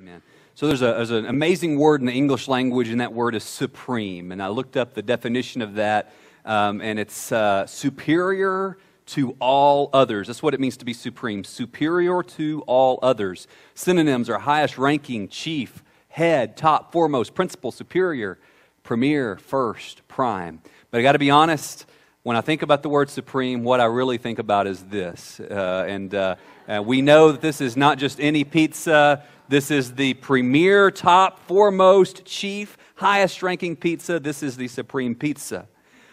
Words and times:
Amen. 0.00 0.22
So 0.54 0.68
there's, 0.68 0.82
a, 0.82 0.84
there's 0.84 1.10
an 1.10 1.26
amazing 1.26 1.76
word 1.76 2.00
in 2.00 2.06
the 2.06 2.12
English 2.12 2.46
language, 2.46 2.88
and 2.88 3.00
that 3.00 3.12
word 3.12 3.34
is 3.34 3.42
supreme. 3.42 4.30
And 4.30 4.40
I 4.40 4.46
looked 4.46 4.76
up 4.76 4.94
the 4.94 5.02
definition 5.02 5.60
of 5.60 5.74
that, 5.74 6.12
um, 6.44 6.80
and 6.80 7.00
it's 7.00 7.32
uh, 7.32 7.66
superior 7.66 8.78
to 9.06 9.36
all 9.40 9.90
others. 9.92 10.28
That's 10.28 10.40
what 10.40 10.54
it 10.54 10.60
means 10.60 10.76
to 10.76 10.84
be 10.84 10.92
supreme. 10.92 11.42
Superior 11.42 12.22
to 12.22 12.62
all 12.68 13.00
others. 13.02 13.48
Synonyms 13.74 14.30
are 14.30 14.38
highest 14.38 14.78
ranking, 14.78 15.26
chief, 15.26 15.82
head, 16.10 16.56
top, 16.56 16.92
foremost, 16.92 17.34
principal, 17.34 17.72
superior, 17.72 18.38
premier, 18.84 19.36
first, 19.36 20.06
prime. 20.06 20.60
But 20.92 20.98
I 20.98 21.02
got 21.02 21.12
to 21.12 21.18
be 21.18 21.30
honest, 21.30 21.86
when 22.22 22.36
I 22.36 22.40
think 22.40 22.62
about 22.62 22.84
the 22.84 22.88
word 22.88 23.10
supreme, 23.10 23.64
what 23.64 23.80
I 23.80 23.86
really 23.86 24.18
think 24.18 24.38
about 24.38 24.68
is 24.68 24.80
this. 24.84 25.40
Uh, 25.40 25.86
and 25.88 26.14
uh, 26.14 26.36
uh, 26.68 26.82
we 26.84 27.02
know 27.02 27.32
that 27.32 27.40
this 27.40 27.60
is 27.60 27.76
not 27.76 27.98
just 27.98 28.20
any 28.20 28.44
pizza. 28.44 29.24
This 29.48 29.70
is 29.70 29.94
the 29.94 30.12
premier, 30.12 30.90
top, 30.90 31.40
foremost, 31.46 32.26
chief, 32.26 32.76
highest 32.96 33.42
ranking 33.42 33.76
pizza. 33.76 34.20
This 34.20 34.42
is 34.42 34.58
the 34.58 34.68
supreme 34.68 35.14
pizza. 35.14 35.66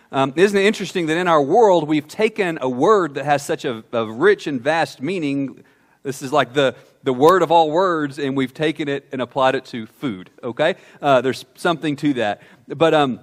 Um, 0.10 0.32
isn't 0.38 0.58
it 0.58 0.64
interesting 0.64 1.08
that 1.08 1.18
in 1.18 1.28
our 1.28 1.42
world 1.42 1.86
we've 1.86 2.08
taken 2.08 2.58
a 2.62 2.70
word 2.70 3.16
that 3.16 3.26
has 3.26 3.46
such 3.46 3.66
a, 3.66 3.84
a 3.92 4.06
rich 4.06 4.48
and 4.48 4.62
vast 4.62 5.02
meaning? 5.02 5.66
This 6.04 6.22
is 6.22 6.32
like 6.32 6.54
the, 6.54 6.76
the 7.04 7.12
word 7.12 7.42
of 7.42 7.52
all 7.52 7.72
words, 7.72 8.20
and 8.20 8.38
we've 8.38 8.54
taken 8.54 8.88
it 8.88 9.06
and 9.12 9.22
applied 9.22 9.56
it 9.56 9.66
to 9.66 9.86
food, 9.86 10.30
okay? 10.42 10.76
Uh, 11.02 11.20
there's 11.20 11.44
something 11.56 11.98
to 11.98 12.14
that. 12.14 12.42
But, 12.70 12.94
um, 12.94 13.20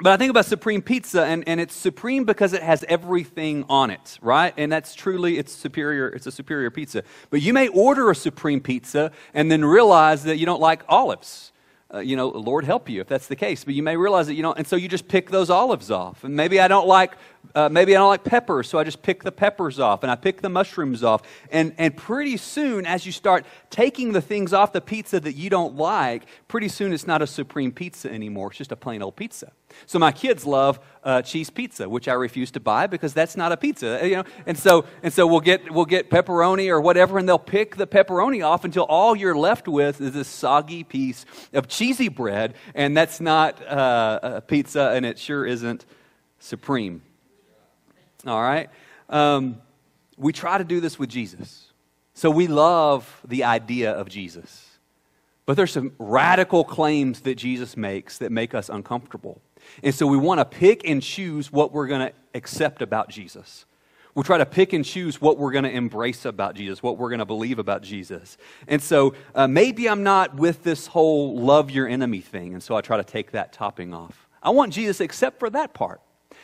but 0.00 0.12
I 0.12 0.16
think 0.16 0.30
about 0.30 0.44
Supreme 0.44 0.82
Pizza, 0.82 1.24
and, 1.24 1.46
and 1.48 1.60
it's 1.60 1.74
supreme 1.74 2.24
because 2.24 2.52
it 2.52 2.62
has 2.62 2.84
everything 2.88 3.64
on 3.68 3.90
it, 3.90 4.18
right? 4.20 4.52
And 4.56 4.70
that's 4.70 4.94
truly, 4.94 5.38
it's 5.38 5.52
superior, 5.52 6.08
it's 6.08 6.26
a 6.26 6.32
superior 6.32 6.70
pizza. 6.70 7.02
But 7.30 7.42
you 7.42 7.52
may 7.52 7.68
order 7.68 8.10
a 8.10 8.14
Supreme 8.14 8.60
Pizza 8.60 9.10
and 9.32 9.50
then 9.50 9.64
realize 9.64 10.24
that 10.24 10.36
you 10.36 10.46
don't 10.46 10.60
like 10.60 10.82
olives 10.88 11.52
uh, 11.94 12.00
you 12.00 12.16
know, 12.16 12.28
Lord 12.28 12.64
help 12.64 12.88
you 12.88 13.00
if 13.00 13.06
that's 13.06 13.28
the 13.28 13.36
case. 13.36 13.64
But 13.64 13.74
you 13.74 13.82
may 13.82 13.96
realize 13.96 14.26
that 14.26 14.34
you 14.34 14.42
don't, 14.42 14.58
and 14.58 14.66
so 14.66 14.76
you 14.76 14.88
just 14.88 15.06
pick 15.06 15.30
those 15.30 15.50
olives 15.50 15.90
off. 15.90 16.24
And 16.24 16.34
maybe 16.34 16.58
I 16.60 16.68
don't 16.68 16.86
like, 16.86 17.12
uh, 17.54 17.68
maybe 17.68 17.94
I 17.94 18.00
don't 18.00 18.08
like 18.08 18.24
peppers, 18.24 18.68
so 18.68 18.78
I 18.78 18.84
just 18.84 19.02
pick 19.02 19.22
the 19.22 19.30
peppers 19.30 19.78
off, 19.78 20.02
and 20.02 20.10
I 20.10 20.16
pick 20.16 20.42
the 20.42 20.48
mushrooms 20.48 21.04
off. 21.04 21.22
And 21.50 21.74
and 21.78 21.96
pretty 21.96 22.36
soon, 22.38 22.86
as 22.86 23.06
you 23.06 23.12
start 23.12 23.46
taking 23.70 24.12
the 24.12 24.20
things 24.20 24.52
off 24.52 24.72
the 24.72 24.80
pizza 24.80 25.20
that 25.20 25.34
you 25.34 25.48
don't 25.48 25.76
like, 25.76 26.24
pretty 26.48 26.68
soon 26.68 26.92
it's 26.92 27.06
not 27.06 27.22
a 27.22 27.26
supreme 27.26 27.70
pizza 27.70 28.12
anymore. 28.12 28.48
It's 28.48 28.58
just 28.58 28.72
a 28.72 28.76
plain 28.76 29.00
old 29.00 29.14
pizza. 29.14 29.52
So 29.86 29.98
my 29.98 30.12
kids 30.12 30.46
love 30.46 30.80
uh, 31.04 31.22
cheese 31.22 31.50
pizza, 31.50 31.88
which 31.88 32.08
I 32.08 32.14
refuse 32.14 32.50
to 32.52 32.60
buy 32.60 32.86
because 32.86 33.14
that's 33.14 33.36
not 33.36 33.52
a 33.52 33.56
pizza, 33.56 34.00
you 34.02 34.16
know. 34.16 34.24
And 34.46 34.58
so 34.58 34.84
and 35.02 35.12
so 35.12 35.26
we'll 35.26 35.40
get 35.40 35.70
we'll 35.70 35.84
get 35.84 36.10
pepperoni 36.10 36.68
or 36.68 36.80
whatever, 36.80 37.18
and 37.18 37.28
they'll 37.28 37.38
pick 37.38 37.76
the 37.76 37.86
pepperoni 37.86 38.44
off 38.44 38.64
until 38.64 38.84
all 38.84 39.14
you're 39.14 39.36
left 39.36 39.68
with 39.68 40.00
is 40.00 40.12
this 40.12 40.28
soggy 40.28 40.82
piece 40.82 41.24
of 41.52 41.68
cheesy 41.68 42.08
bread, 42.08 42.54
and 42.74 42.96
that's 42.96 43.20
not 43.20 43.64
uh, 43.66 44.18
a 44.22 44.40
pizza, 44.40 44.92
and 44.94 45.06
it 45.06 45.18
sure 45.18 45.46
isn't 45.46 45.86
supreme. 46.38 47.02
All 48.26 48.42
right, 48.42 48.68
um, 49.08 49.60
we 50.16 50.32
try 50.32 50.58
to 50.58 50.64
do 50.64 50.80
this 50.80 50.98
with 50.98 51.10
Jesus, 51.10 51.72
so 52.14 52.30
we 52.30 52.48
love 52.48 53.20
the 53.26 53.44
idea 53.44 53.92
of 53.92 54.08
Jesus. 54.08 54.75
But 55.46 55.56
there's 55.56 55.70
some 55.70 55.92
radical 55.98 56.64
claims 56.64 57.20
that 57.20 57.36
Jesus 57.36 57.76
makes 57.76 58.18
that 58.18 58.32
make 58.32 58.52
us 58.52 58.68
uncomfortable. 58.68 59.40
And 59.82 59.94
so 59.94 60.06
we 60.06 60.16
want 60.16 60.40
to 60.40 60.44
pick 60.44 60.88
and 60.88 61.02
choose 61.02 61.52
what 61.52 61.72
we're 61.72 61.86
going 61.86 62.08
to 62.08 62.12
accept 62.34 62.82
about 62.82 63.08
Jesus. 63.08 63.64
We'll 64.14 64.24
try 64.24 64.38
to 64.38 64.46
pick 64.46 64.72
and 64.72 64.84
choose 64.84 65.20
what 65.20 65.38
we're 65.38 65.52
going 65.52 65.64
to 65.64 65.70
embrace 65.70 66.24
about 66.24 66.54
Jesus, 66.54 66.82
what 66.82 66.96
we're 66.96 67.10
going 67.10 67.18
to 67.18 67.26
believe 67.26 67.58
about 67.58 67.82
Jesus. 67.82 68.38
And 68.66 68.82
so 68.82 69.14
uh, 69.34 69.46
maybe 69.46 69.88
I'm 69.88 70.02
not 70.02 70.34
with 70.34 70.62
this 70.62 70.86
whole 70.86 71.38
love 71.38 71.70
your 71.70 71.86
enemy 71.86 72.22
thing, 72.22 72.54
and 72.54 72.62
so 72.62 72.74
I 72.74 72.80
try 72.80 72.96
to 72.96 73.04
take 73.04 73.32
that 73.32 73.52
topping 73.52 73.92
off. 73.92 74.26
I 74.42 74.50
want 74.50 74.72
Jesus 74.72 75.00
except 75.00 75.38
for 75.38 75.50
that 75.50 75.74
part. 75.74 76.00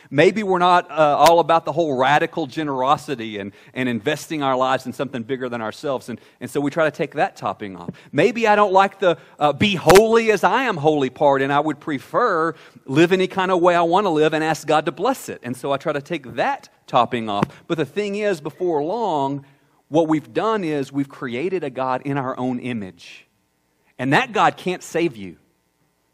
Maybe 0.09 0.43
we're 0.43 0.59
not 0.59 0.89
uh, 0.91 1.17
all 1.17 1.39
about 1.39 1.65
the 1.65 1.71
whole 1.71 1.97
radical 1.97 2.47
generosity 2.47 3.37
and, 3.37 3.51
and 3.73 3.89
investing 3.89 4.43
our 4.43 4.55
lives 4.55 4.85
in 4.85 4.93
something 4.93 5.23
bigger 5.23 5.49
than 5.49 5.61
ourselves. 5.61 6.09
And, 6.09 6.19
and 6.39 6.49
so 6.49 6.61
we 6.61 6.71
try 6.71 6.85
to 6.85 6.91
take 6.91 7.15
that 7.15 7.35
topping 7.35 7.75
off. 7.75 7.89
Maybe 8.11 8.47
I 8.47 8.55
don't 8.55 8.73
like 8.73 8.99
the 8.99 9.17
uh, 9.39 9.53
be 9.53 9.75
holy 9.75 10.31
as 10.31 10.43
I 10.43 10.63
am 10.63 10.77
holy 10.77 11.09
part, 11.09 11.41
and 11.41 11.51
I 11.51 11.59
would 11.59 11.79
prefer 11.79 12.53
live 12.85 13.11
any 13.11 13.27
kind 13.27 13.51
of 13.51 13.61
way 13.61 13.75
I 13.75 13.81
want 13.81 14.05
to 14.05 14.09
live 14.09 14.33
and 14.33 14.43
ask 14.43 14.67
God 14.67 14.85
to 14.85 14.91
bless 14.91 15.29
it. 15.29 15.39
And 15.43 15.55
so 15.55 15.71
I 15.71 15.77
try 15.77 15.93
to 15.93 16.01
take 16.01 16.35
that 16.35 16.69
topping 16.87 17.29
off. 17.29 17.45
But 17.67 17.77
the 17.77 17.85
thing 17.85 18.15
is, 18.15 18.41
before 18.41 18.83
long, 18.83 19.45
what 19.89 20.07
we've 20.07 20.33
done 20.33 20.63
is 20.63 20.91
we've 20.91 21.09
created 21.09 21.63
a 21.63 21.69
God 21.69 22.01
in 22.03 22.17
our 22.17 22.37
own 22.37 22.59
image. 22.59 23.27
And 23.99 24.13
that 24.13 24.31
God 24.31 24.57
can't 24.57 24.81
save 24.81 25.15
you, 25.15 25.37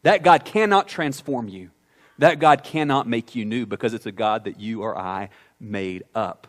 that 0.04 0.22
God 0.22 0.46
cannot 0.46 0.88
transform 0.88 1.48
you. 1.48 1.72
That 2.20 2.40
God 2.40 2.64
cannot 2.64 3.08
make 3.08 3.34
you 3.34 3.46
new 3.46 3.66
because 3.66 3.94
it's 3.94 4.06
a 4.06 4.12
God 4.12 4.44
that 4.44 4.60
you 4.60 4.84
or 4.84 4.98
I 4.98 5.30
made 5.60 6.04
up. 6.14 6.48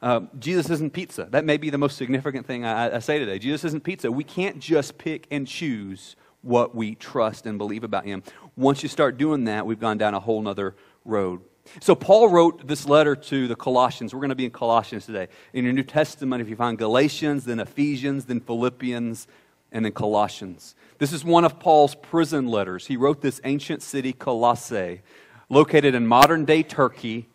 Uh, 0.00 0.20
Jesus 0.38 0.70
isn't 0.70 0.92
pizza. 0.92 1.26
That 1.30 1.44
may 1.44 1.56
be 1.56 1.70
the 1.70 1.78
most 1.78 1.96
significant 1.96 2.46
thing 2.46 2.64
I, 2.64 2.96
I 2.96 2.98
say 3.00 3.18
today. 3.18 3.38
Jesus 3.38 3.64
isn't 3.64 3.82
pizza. 3.82 4.12
We 4.12 4.22
can't 4.22 4.60
just 4.60 4.96
pick 4.96 5.26
and 5.30 5.46
choose 5.46 6.14
what 6.42 6.74
we 6.74 6.94
trust 6.94 7.46
and 7.46 7.58
believe 7.58 7.84
about 7.84 8.04
Him. 8.04 8.22
Once 8.54 8.82
you 8.82 8.88
start 8.88 9.16
doing 9.16 9.44
that, 9.44 9.66
we've 9.66 9.80
gone 9.80 9.98
down 9.98 10.14
a 10.14 10.20
whole 10.20 10.40
nother 10.40 10.76
road. 11.04 11.40
So, 11.80 11.94
Paul 11.94 12.28
wrote 12.28 12.66
this 12.66 12.86
letter 12.86 13.16
to 13.16 13.48
the 13.48 13.56
Colossians. 13.56 14.14
We're 14.14 14.20
going 14.20 14.30
to 14.30 14.36
be 14.36 14.44
in 14.44 14.50
Colossians 14.50 15.06
today. 15.06 15.28
In 15.52 15.64
your 15.64 15.72
New 15.72 15.82
Testament, 15.82 16.40
if 16.40 16.48
you 16.48 16.56
find 16.56 16.78
Galatians, 16.78 17.44
then 17.44 17.60
Ephesians, 17.60 18.26
then 18.26 18.40
Philippians, 18.40 19.26
and 19.72 19.84
then 19.84 19.92
Colossians. 19.92 20.74
This 20.98 21.12
is 21.12 21.24
one 21.24 21.44
of 21.44 21.58
Paul's 21.58 21.94
prison 21.94 22.48
letters. 22.48 22.86
He 22.86 22.96
wrote 22.96 23.20
this 23.20 23.40
ancient 23.44 23.82
city, 23.82 24.12
Colossae, 24.12 25.02
located 25.48 25.94
in 25.94 26.06
modern 26.06 26.44
day 26.44 26.62
Turkey, 26.62 27.28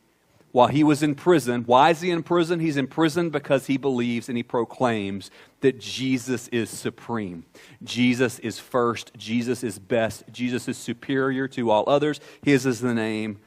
while 0.51 0.67
he 0.67 0.83
was 0.83 1.01
in 1.01 1.15
prison. 1.15 1.63
Why 1.65 1.89
is 1.89 2.01
he 2.01 2.11
in 2.11 2.21
prison? 2.21 2.59
He's 2.59 2.77
in 2.77 2.85
prison 2.85 3.31
because 3.31 3.65
he 3.65 3.77
believes 3.77 4.29
and 4.29 4.37
he 4.37 4.43
proclaims 4.43 5.31
that 5.61 5.79
Jesus 5.79 6.47
is 6.49 6.69
supreme. 6.69 7.43
Jesus 7.83 8.37
is 8.37 8.59
first. 8.59 9.11
Jesus 9.17 9.63
is 9.63 9.79
best. 9.79 10.23
Jesus 10.31 10.67
is 10.67 10.77
superior 10.77 11.47
to 11.49 11.71
all 11.71 11.83
others. 11.87 12.19
His 12.43 12.67
is 12.67 12.81
the 12.81 12.93
name 12.93 13.39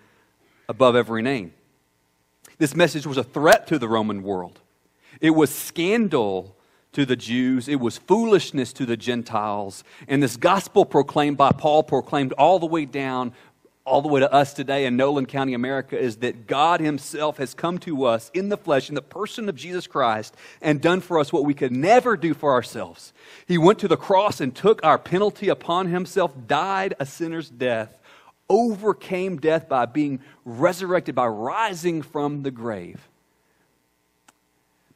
above 0.68 0.96
every 0.96 1.22
name. 1.22 1.54
This 2.58 2.74
message 2.74 3.06
was 3.06 3.18
a 3.18 3.24
threat 3.24 3.68
to 3.68 3.78
the 3.78 3.88
Roman 3.88 4.24
world. 4.24 4.58
It 5.20 5.30
was 5.30 5.54
scandal 5.54 6.55
to 6.96 7.04
the 7.04 7.14
Jews, 7.14 7.68
it 7.68 7.78
was 7.78 7.98
foolishness 7.98 8.72
to 8.72 8.86
the 8.86 8.96
Gentiles. 8.96 9.84
And 10.08 10.22
this 10.22 10.38
gospel 10.38 10.86
proclaimed 10.86 11.36
by 11.36 11.52
Paul, 11.52 11.82
proclaimed 11.82 12.32
all 12.32 12.58
the 12.58 12.64
way 12.64 12.86
down, 12.86 13.34
all 13.84 14.00
the 14.00 14.08
way 14.08 14.20
to 14.20 14.32
us 14.32 14.54
today 14.54 14.86
in 14.86 14.96
Nolan 14.96 15.26
County, 15.26 15.52
America, 15.52 15.98
is 15.98 16.16
that 16.16 16.46
God 16.46 16.80
Himself 16.80 17.36
has 17.36 17.52
come 17.52 17.76
to 17.80 18.06
us 18.06 18.30
in 18.32 18.48
the 18.48 18.56
flesh, 18.56 18.88
in 18.88 18.94
the 18.94 19.02
person 19.02 19.50
of 19.50 19.56
Jesus 19.56 19.86
Christ, 19.86 20.34
and 20.62 20.80
done 20.80 21.02
for 21.02 21.18
us 21.18 21.30
what 21.30 21.44
we 21.44 21.52
could 21.52 21.70
never 21.70 22.16
do 22.16 22.32
for 22.32 22.52
ourselves. 22.52 23.12
He 23.46 23.58
went 23.58 23.78
to 23.80 23.88
the 23.88 23.98
cross 23.98 24.40
and 24.40 24.56
took 24.56 24.82
our 24.82 24.98
penalty 24.98 25.50
upon 25.50 25.88
Himself, 25.88 26.32
died 26.46 26.94
a 26.98 27.04
sinner's 27.04 27.50
death, 27.50 28.00
overcame 28.48 29.36
death 29.36 29.68
by 29.68 29.84
being 29.84 30.20
resurrected, 30.46 31.14
by 31.14 31.26
rising 31.26 32.00
from 32.00 32.42
the 32.42 32.50
grave 32.50 33.06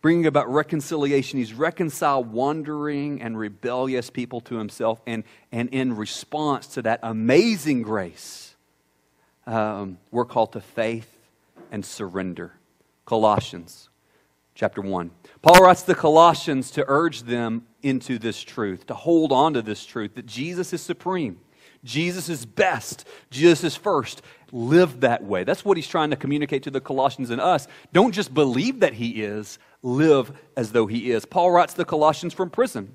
bringing 0.02 0.26
about 0.26 0.50
reconciliation. 0.50 1.38
He's 1.38 1.52
reconciled 1.52 2.32
wandering 2.32 3.20
and 3.20 3.38
rebellious 3.38 4.10
people 4.10 4.40
to 4.42 4.56
himself. 4.56 5.00
And, 5.06 5.24
and 5.52 5.68
in 5.70 5.96
response 5.96 6.66
to 6.68 6.82
that 6.82 7.00
amazing 7.02 7.82
grace, 7.82 8.54
um, 9.46 9.98
we're 10.10 10.24
called 10.24 10.52
to 10.52 10.60
faith 10.60 11.08
and 11.70 11.84
surrender. 11.84 12.52
Colossians 13.04 13.90
chapter 14.54 14.80
1. 14.82 15.10
Paul 15.42 15.64
writes 15.64 15.82
the 15.82 15.94
Colossians 15.94 16.70
to 16.72 16.84
urge 16.86 17.22
them 17.22 17.66
into 17.82 18.18
this 18.18 18.40
truth, 18.42 18.86
to 18.86 18.94
hold 18.94 19.32
on 19.32 19.54
to 19.54 19.62
this 19.62 19.86
truth 19.86 20.14
that 20.16 20.26
Jesus 20.26 20.72
is 20.72 20.82
supreme. 20.82 21.40
Jesus 21.82 22.28
is 22.28 22.44
best. 22.44 23.06
Jesus 23.30 23.64
is 23.64 23.76
first. 23.76 24.20
Live 24.52 25.00
that 25.00 25.24
way. 25.24 25.44
That's 25.44 25.64
what 25.64 25.78
he's 25.78 25.88
trying 25.88 26.10
to 26.10 26.16
communicate 26.16 26.64
to 26.64 26.70
the 26.70 26.80
Colossians 26.80 27.30
and 27.30 27.40
us. 27.40 27.68
Don't 27.92 28.12
just 28.12 28.34
believe 28.34 28.80
that 28.80 28.92
he 28.94 29.22
is, 29.22 29.58
live 29.82 30.32
as 30.56 30.72
though 30.72 30.86
he 30.86 31.10
is. 31.10 31.24
Paul 31.24 31.50
writes 31.50 31.74
the 31.74 31.84
Colossians 31.84 32.34
from 32.34 32.50
prison. 32.50 32.94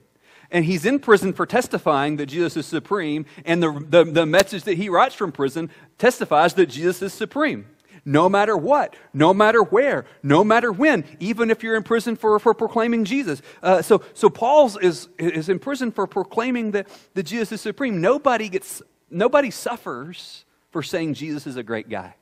And 0.52 0.64
he's 0.64 0.86
in 0.86 1.00
prison 1.00 1.34
for 1.34 1.46
testifying 1.46 2.18
that 2.18 2.28
Jesus 2.28 2.56
is 2.56 2.66
supreme. 2.66 3.26
And 3.46 3.64
the, 3.64 3.86
the, 3.90 4.04
the 4.04 4.26
message 4.26 4.64
that 4.64 4.78
he 4.78 4.90
writes 4.90 5.16
from 5.16 5.32
prison 5.32 5.72
testifies 5.98 6.54
that 6.54 6.68
Jesus 6.68 7.02
is 7.02 7.14
supreme 7.14 7.66
no 8.06 8.30
matter 8.30 8.56
what, 8.56 8.96
no 9.14 9.34
matter 9.34 9.64
where, 9.64 10.06
no 10.22 10.44
matter 10.44 10.72
when, 10.72 11.04
even 11.20 11.50
if 11.50 11.64
you're 11.64 11.76
in 11.76 11.82
prison 11.82 12.16
for, 12.16 12.38
for 12.38 12.54
proclaiming 12.54 13.04
Jesus. 13.04 13.42
Uh, 13.64 13.82
so, 13.82 14.04
so 14.14 14.30
Paul 14.30 14.78
is, 14.78 15.10
is 15.18 15.50
in 15.50 15.58
prison 15.58 15.92
for 15.92 16.06
proclaiming 16.06 16.72
that, 16.72 16.88
that 17.16 17.24
Jesus 17.24 17.52
is 17.54 17.62
supreme. 17.62 18.00
Nobody, 18.00 18.48
gets, 18.48 18.84
nobody 19.10 19.50
suffers 19.50 20.46
for 20.70 20.84
saying 20.84 21.16
Jesus 21.16 21.48
is 21.48 21.56
a 21.56 21.64
great 21.64 21.90
guy. 21.90 22.16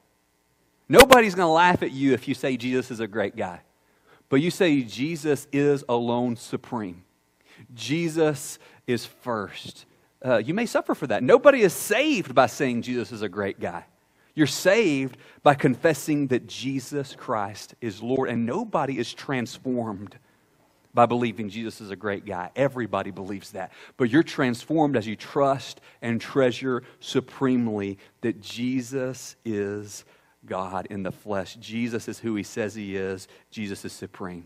Nobody's 0.88 1.36
going 1.36 1.48
to 1.48 1.52
laugh 1.52 1.84
at 1.84 1.92
you 1.92 2.14
if 2.14 2.30
you 2.30 2.34
say 2.34 2.56
Jesus 2.56 2.90
is 2.90 3.02
a 3.02 3.08
great 3.08 3.36
guy. 3.36 3.62
But 4.30 4.42
you 4.42 4.52
say 4.52 4.82
Jesus 4.82 5.48
is 5.52 5.84
alone 5.88 6.36
supreme. 6.36 7.04
Jesus 7.74 8.60
is 8.88 9.06
first. 9.06 9.86
Uh, 10.24 10.38
you 10.38 10.54
may 10.54 10.66
suffer 10.66 10.96
for 10.96 11.08
that. 11.08 11.24
Nobody 11.24 11.62
is 11.62 11.74
saved 11.74 12.34
by 12.34 12.48
saying 12.48 12.82
Jesus 12.84 13.12
is 13.12 13.22
a 13.22 13.30
great 13.30 13.60
guy. 13.60 13.86
You're 14.36 14.48
saved 14.48 15.18
by 15.44 15.54
confessing 15.54 16.28
that 16.28 16.48
Jesus 16.48 17.16
Christ 17.16 17.76
is 17.82 18.02
Lord, 18.02 18.30
and 18.30 18.46
nobody 18.46 18.98
is 18.98 19.14
transformed 19.14 20.18
by 20.94 21.06
believing 21.06 21.50
Jesus 21.50 21.82
is 21.82 21.92
a 21.92 21.96
great 21.96 22.26
guy. 22.26 22.52
Everybody 22.56 23.12
believes 23.12 23.52
that. 23.52 23.72
But 23.98 24.10
you're 24.10 24.24
transformed 24.24 24.96
as 24.96 25.08
you 25.08 25.16
trust 25.16 25.82
and 26.02 26.22
treasure 26.22 26.84
supremely 27.00 27.98
that 28.22 28.42
Jesus 28.42 29.36
is 29.44 30.06
God 30.46 30.88
in 30.90 31.04
the 31.04 31.12
flesh. 31.12 31.56
Jesus 31.56 32.08
is 32.08 32.20
who 32.20 32.36
he 32.36 32.44
says 32.44 32.76
he 32.76 32.96
is, 32.96 33.28
Jesus 33.52 33.86
is 33.86 33.94
supreme. 33.94 34.46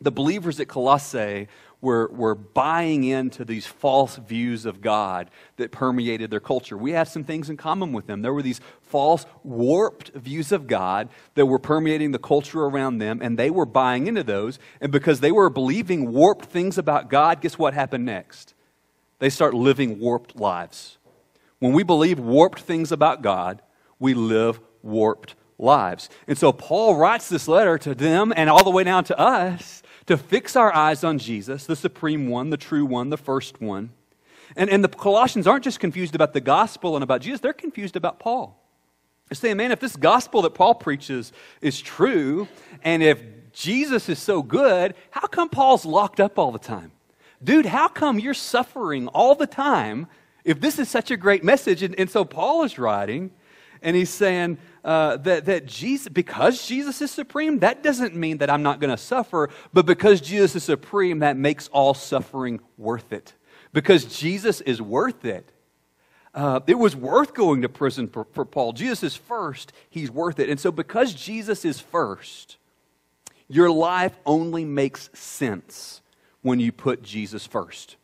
The 0.00 0.10
believers 0.10 0.60
at 0.60 0.68
Colossae 0.68 1.48
were, 1.80 2.08
were 2.08 2.34
buying 2.34 3.04
into 3.04 3.44
these 3.44 3.66
false 3.66 4.16
views 4.16 4.64
of 4.64 4.80
God 4.80 5.30
that 5.56 5.72
permeated 5.72 6.30
their 6.30 6.40
culture. 6.40 6.76
We 6.76 6.92
had 6.92 7.08
some 7.08 7.24
things 7.24 7.50
in 7.50 7.56
common 7.56 7.92
with 7.92 8.06
them. 8.06 8.22
There 8.22 8.32
were 8.32 8.42
these 8.42 8.60
false, 8.82 9.26
warped 9.42 10.10
views 10.14 10.52
of 10.52 10.66
God 10.66 11.08
that 11.34 11.46
were 11.46 11.58
permeating 11.58 12.12
the 12.12 12.18
culture 12.18 12.64
around 12.64 12.98
them, 12.98 13.20
and 13.22 13.38
they 13.38 13.50
were 13.50 13.66
buying 13.66 14.06
into 14.06 14.22
those. 14.22 14.58
And 14.80 14.92
because 14.92 15.20
they 15.20 15.32
were 15.32 15.50
believing 15.50 16.12
warped 16.12 16.46
things 16.46 16.78
about 16.78 17.10
God, 17.10 17.40
guess 17.40 17.58
what 17.58 17.74
happened 17.74 18.04
next? 18.04 18.54
They 19.18 19.30
start 19.30 19.54
living 19.54 19.98
warped 19.98 20.36
lives. 20.36 20.98
When 21.58 21.72
we 21.72 21.82
believe 21.82 22.18
warped 22.18 22.60
things 22.60 22.90
about 22.90 23.22
God, 23.22 23.60
we 23.98 24.14
live 24.14 24.60
warped 24.82 25.34
lives. 25.58 26.08
And 26.26 26.38
so 26.38 26.52
Paul 26.52 26.96
writes 26.96 27.28
this 27.28 27.46
letter 27.46 27.78
to 27.78 27.94
them 27.94 28.32
and 28.34 28.48
all 28.48 28.64
the 28.64 28.70
way 28.70 28.84
down 28.84 29.04
to 29.04 29.18
us 29.18 29.82
to 30.06 30.16
fix 30.16 30.56
our 30.56 30.74
eyes 30.74 31.04
on 31.04 31.18
Jesus, 31.18 31.66
the 31.66 31.76
supreme 31.76 32.28
one, 32.28 32.50
the 32.50 32.56
true 32.56 32.84
one, 32.84 33.10
the 33.10 33.16
first 33.16 33.60
one. 33.60 33.90
And, 34.56 34.68
and 34.68 34.82
the 34.82 34.88
Colossians 34.88 35.46
aren't 35.46 35.64
just 35.64 35.78
confused 35.78 36.14
about 36.14 36.32
the 36.32 36.40
gospel 36.40 36.96
and 36.96 37.04
about 37.04 37.20
Jesus, 37.20 37.40
they're 37.40 37.52
confused 37.52 37.96
about 37.96 38.18
Paul. 38.18 38.56
They're 39.28 39.36
saying, 39.36 39.58
man, 39.58 39.70
if 39.70 39.78
this 39.78 39.94
gospel 39.94 40.42
that 40.42 40.54
Paul 40.54 40.74
preaches 40.74 41.32
is 41.60 41.80
true, 41.80 42.48
and 42.82 43.02
if 43.02 43.22
Jesus 43.52 44.08
is 44.08 44.18
so 44.18 44.42
good, 44.42 44.94
how 45.10 45.28
come 45.28 45.48
Paul's 45.48 45.84
locked 45.84 46.18
up 46.18 46.38
all 46.38 46.50
the 46.50 46.58
time? 46.58 46.90
Dude, 47.42 47.66
how 47.66 47.88
come 47.88 48.18
you're 48.18 48.34
suffering 48.34 49.06
all 49.08 49.34
the 49.34 49.46
time 49.46 50.08
if 50.44 50.60
this 50.60 50.78
is 50.78 50.88
such 50.88 51.10
a 51.12 51.16
great 51.16 51.44
message? 51.44 51.82
And, 51.82 51.98
and 51.98 52.10
so 52.10 52.24
Paul 52.24 52.64
is 52.64 52.78
writing, 52.78 53.30
and 53.82 53.96
he's 53.96 54.10
saying, 54.10 54.58
uh, 54.84 55.16
that, 55.18 55.44
that 55.46 55.66
Jesus, 55.66 56.08
because 56.08 56.66
Jesus 56.66 57.00
is 57.02 57.10
supreme, 57.10 57.58
that 57.60 57.82
doesn't 57.82 58.14
mean 58.14 58.38
that 58.38 58.50
I'm 58.50 58.62
not 58.62 58.80
going 58.80 58.90
to 58.90 58.96
suffer, 58.96 59.50
but 59.72 59.86
because 59.86 60.20
Jesus 60.20 60.56
is 60.56 60.64
supreme, 60.64 61.20
that 61.20 61.36
makes 61.36 61.68
all 61.68 61.94
suffering 61.94 62.60
worth 62.78 63.12
it. 63.12 63.34
Because 63.72 64.04
Jesus 64.04 64.60
is 64.62 64.80
worth 64.80 65.24
it. 65.24 65.52
Uh, 66.32 66.60
it 66.66 66.78
was 66.78 66.94
worth 66.94 67.34
going 67.34 67.62
to 67.62 67.68
prison 67.68 68.06
for, 68.08 68.26
for 68.32 68.44
Paul. 68.44 68.72
Jesus 68.72 69.02
is 69.02 69.16
first, 69.16 69.72
he's 69.88 70.10
worth 70.10 70.38
it. 70.38 70.48
And 70.48 70.60
so, 70.60 70.70
because 70.70 71.12
Jesus 71.12 71.64
is 71.64 71.80
first, 71.80 72.56
your 73.48 73.70
life 73.70 74.16
only 74.24 74.64
makes 74.64 75.10
sense 75.12 76.02
when 76.42 76.60
you 76.60 76.70
put 76.70 77.02
Jesus 77.02 77.46
first. 77.46 77.96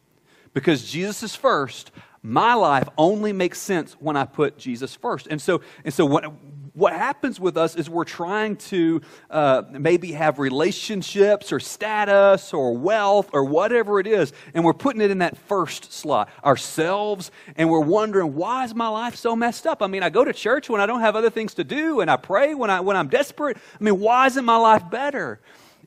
Because 0.52 0.90
Jesus 0.90 1.22
is 1.22 1.36
first, 1.36 1.92
my 2.22 2.54
life 2.54 2.88
only 2.98 3.32
makes 3.32 3.58
sense 3.58 3.96
when 4.00 4.16
I 4.16 4.24
put 4.24 4.58
Jesus 4.58 4.94
first. 4.94 5.26
And 5.28 5.40
so, 5.40 5.60
and 5.84 5.94
so 5.94 6.04
what, 6.06 6.32
what 6.76 6.92
happens 6.92 7.40
with 7.40 7.56
us 7.56 7.74
is 7.74 7.88
we're 7.88 8.04
trying 8.04 8.56
to 8.56 9.00
uh, 9.30 9.62
maybe 9.70 10.12
have 10.12 10.38
relationships 10.38 11.52
or 11.52 11.58
status 11.58 12.52
or 12.52 12.76
wealth 12.76 13.30
or 13.32 13.44
whatever 13.44 13.98
it 13.98 14.06
is, 14.06 14.32
and 14.52 14.62
we're 14.64 14.74
putting 14.74 15.00
it 15.00 15.10
in 15.10 15.18
that 15.18 15.38
first 15.38 15.92
slot 15.92 16.28
ourselves, 16.44 17.30
and 17.56 17.70
we're 17.70 17.80
wondering, 17.80 18.34
why 18.34 18.64
is 18.64 18.74
my 18.74 18.88
life 18.88 19.16
so 19.16 19.34
messed 19.34 19.66
up? 19.66 19.82
I 19.82 19.86
mean, 19.86 20.02
I 20.02 20.10
go 20.10 20.24
to 20.24 20.32
church 20.32 20.68
when 20.68 20.80
I 20.80 20.86
don't 20.86 21.00
have 21.00 21.16
other 21.16 21.30
things 21.30 21.54
to 21.54 21.64
do, 21.64 22.00
and 22.00 22.10
I 22.10 22.16
pray 22.16 22.54
when, 22.54 22.70
I, 22.70 22.80
when 22.80 22.96
I'm 22.96 23.08
desperate. 23.08 23.56
I 23.56 23.84
mean, 23.84 23.98
why 24.00 24.26
isn't 24.26 24.44
my 24.44 24.56
life 24.56 24.90
better? 24.90 25.40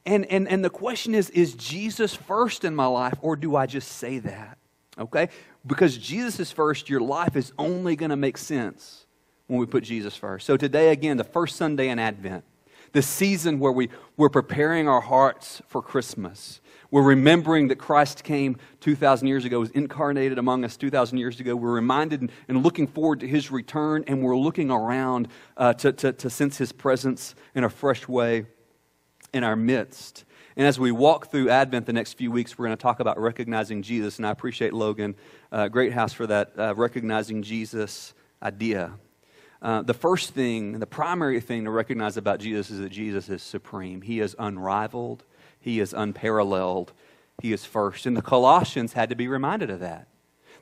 And, 0.05 0.25
and, 0.25 0.47
and 0.47 0.63
the 0.63 0.69
question 0.69 1.13
is, 1.13 1.29
is 1.31 1.53
Jesus 1.53 2.15
first 2.15 2.63
in 2.63 2.73
my 2.75 2.87
life, 2.87 3.15
or 3.21 3.35
do 3.35 3.55
I 3.55 3.65
just 3.65 3.91
say 3.91 4.19
that? 4.19 4.58
Okay? 4.99 5.29
Because 5.65 5.97
Jesus 5.97 6.39
is 6.39 6.51
first, 6.51 6.89
your 6.89 7.01
life 7.01 7.35
is 7.35 7.53
only 7.57 7.95
going 7.95 8.09
to 8.09 8.15
make 8.15 8.37
sense 8.37 9.05
when 9.47 9.59
we 9.59 9.65
put 9.65 9.83
Jesus 9.83 10.15
first. 10.15 10.45
So 10.45 10.57
today, 10.57 10.89
again, 10.89 11.17
the 11.17 11.23
first 11.23 11.55
Sunday 11.55 11.89
in 11.89 11.99
Advent, 11.99 12.43
the 12.91 13.01
season 13.01 13.59
where 13.59 13.71
we, 13.71 13.89
we're 14.17 14.29
preparing 14.29 14.87
our 14.87 15.01
hearts 15.01 15.61
for 15.67 15.81
Christmas. 15.81 16.59
We're 16.91 17.03
remembering 17.03 17.67
that 17.67 17.75
Christ 17.75 18.23
came 18.23 18.57
2,000 18.81 19.27
years 19.27 19.45
ago, 19.45 19.59
was 19.59 19.69
incarnated 19.71 20.39
among 20.39 20.65
us 20.65 20.75
2,000 20.75 21.17
years 21.17 21.39
ago. 21.39 21.55
We're 21.55 21.73
reminded 21.73 22.31
and 22.47 22.63
looking 22.63 22.87
forward 22.87 23.19
to 23.19 23.27
his 23.27 23.51
return, 23.51 24.03
and 24.07 24.23
we're 24.23 24.37
looking 24.37 24.71
around 24.71 25.27
uh, 25.55 25.73
to, 25.73 25.91
to, 25.93 26.13
to 26.13 26.29
sense 26.29 26.57
his 26.57 26.71
presence 26.71 27.35
in 27.53 27.63
a 27.63 27.69
fresh 27.69 28.07
way 28.07 28.45
in 29.33 29.43
our 29.43 29.55
midst. 29.55 30.25
And 30.59 30.67
as 30.67 30.77
we 30.77 30.91
walk 30.91 31.31
through 31.31 31.49
Advent 31.49 31.85
the 31.85 31.93
next 31.93 32.15
few 32.15 32.31
weeks, 32.31 32.57
we're 32.57 32.65
going 32.65 32.75
to 32.75 32.81
talk 32.81 32.99
about 32.99 33.17
recognizing 33.17 33.81
Jesus. 33.81 34.17
And 34.17 34.27
I 34.27 34.31
appreciate 34.31 34.73
Logan, 34.73 35.15
uh, 35.53 35.69
Great 35.69 35.93
House, 35.93 36.11
for 36.11 36.27
that 36.27 36.51
uh, 36.59 36.75
recognizing 36.75 37.43
Jesus 37.43 38.13
idea. 38.43 38.91
Uh, 39.61 39.83
the 39.83 39.93
first 39.93 40.33
thing, 40.33 40.79
the 40.79 40.85
primary 40.85 41.39
thing 41.39 41.63
to 41.63 41.71
recognize 41.71 42.17
about 42.17 42.41
Jesus 42.41 42.71
is 42.71 42.79
that 42.79 42.89
Jesus 42.89 43.29
is 43.29 43.41
supreme. 43.41 44.01
He 44.01 44.19
is 44.19 44.35
unrivaled, 44.37 45.23
He 45.61 45.79
is 45.79 45.93
unparalleled, 45.93 46.91
He 47.41 47.53
is 47.53 47.63
first. 47.63 48.05
And 48.05 48.17
the 48.17 48.21
Colossians 48.21 48.91
had 48.91 49.07
to 49.11 49.15
be 49.15 49.29
reminded 49.29 49.69
of 49.69 49.79
that. 49.79 50.09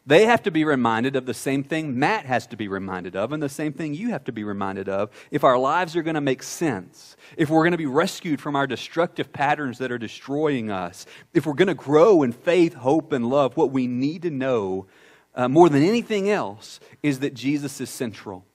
They 0.08 0.26
have 0.26 0.42
to 0.44 0.52
be 0.52 0.64
reminded 0.64 1.18
of 1.18 1.26
the 1.26 1.34
same 1.34 1.66
thing 1.66 2.00
Matt 2.00 2.26
has 2.26 2.48
to 2.48 2.56
be 2.56 2.70
reminded 2.70 3.18
of, 3.18 3.34
and 3.34 3.44
the 3.44 3.50
same 3.50 3.74
thing 3.74 3.94
you 3.94 4.12
have 4.12 4.24
to 4.24 4.32
be 4.32 4.46
reminded 4.46 4.88
of 4.88 5.10
if 5.32 5.44
our 5.44 5.58
lives 5.58 5.98
are 5.98 6.02
going 6.02 6.16
to 6.16 6.22
make 6.22 6.44
sense, 6.44 7.18
if 7.36 7.50
we're 7.50 7.64
going 7.64 7.74
to 7.74 7.78
be 7.78 7.86
rescued 7.86 8.40
from 8.40 8.56
our 8.56 8.66
destructive 8.66 9.34
patterns 9.34 9.80
that 9.80 9.92
are 9.92 9.98
destroying 9.98 10.72
us, 10.72 11.06
if 11.34 11.46
we're 11.46 11.56
going 11.56 11.68
to 11.68 11.74
grow 11.74 12.24
in 12.24 12.32
faith, 12.32 12.74
hope, 12.74 13.12
and 13.12 13.30
love. 13.30 13.58
What 13.58 13.72
we 13.72 13.86
need 13.86 14.22
to 14.22 14.30
know 14.30 14.88
uh, 15.36 15.50
more 15.50 15.68
than 15.68 15.84
anything 15.84 16.30
else 16.30 16.80
is 17.04 17.20
that 17.20 17.34
Jesus 17.34 17.82
is 17.82 17.90
central. 17.90 18.46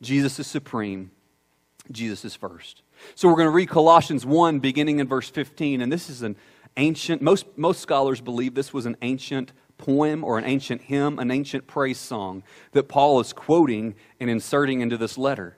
Jesus 0.00 0.38
is 0.38 0.46
supreme. 0.46 1.10
Jesus 1.90 2.24
is 2.24 2.36
first. 2.36 2.82
So 3.16 3.28
we're 3.28 3.34
going 3.34 3.46
to 3.46 3.50
read 3.50 3.68
Colossians 3.68 4.24
1, 4.24 4.60
beginning 4.60 5.00
in 5.00 5.08
verse 5.08 5.28
15. 5.28 5.80
And 5.80 5.90
this 5.90 6.08
is 6.08 6.22
an 6.22 6.36
ancient, 6.76 7.22
most, 7.22 7.46
most 7.56 7.80
scholars 7.80 8.20
believe 8.20 8.54
this 8.54 8.72
was 8.72 8.86
an 8.86 8.96
ancient 9.02 9.52
poem 9.80 10.22
or 10.22 10.38
an 10.38 10.44
ancient 10.44 10.82
hymn, 10.82 11.18
an 11.18 11.30
ancient 11.30 11.66
praise 11.66 11.98
song 11.98 12.42
that 12.72 12.88
Paul 12.88 13.18
is 13.20 13.32
quoting 13.32 13.94
and 14.20 14.28
inserting 14.28 14.80
into 14.80 14.96
this 14.96 15.16
letter. 15.16 15.56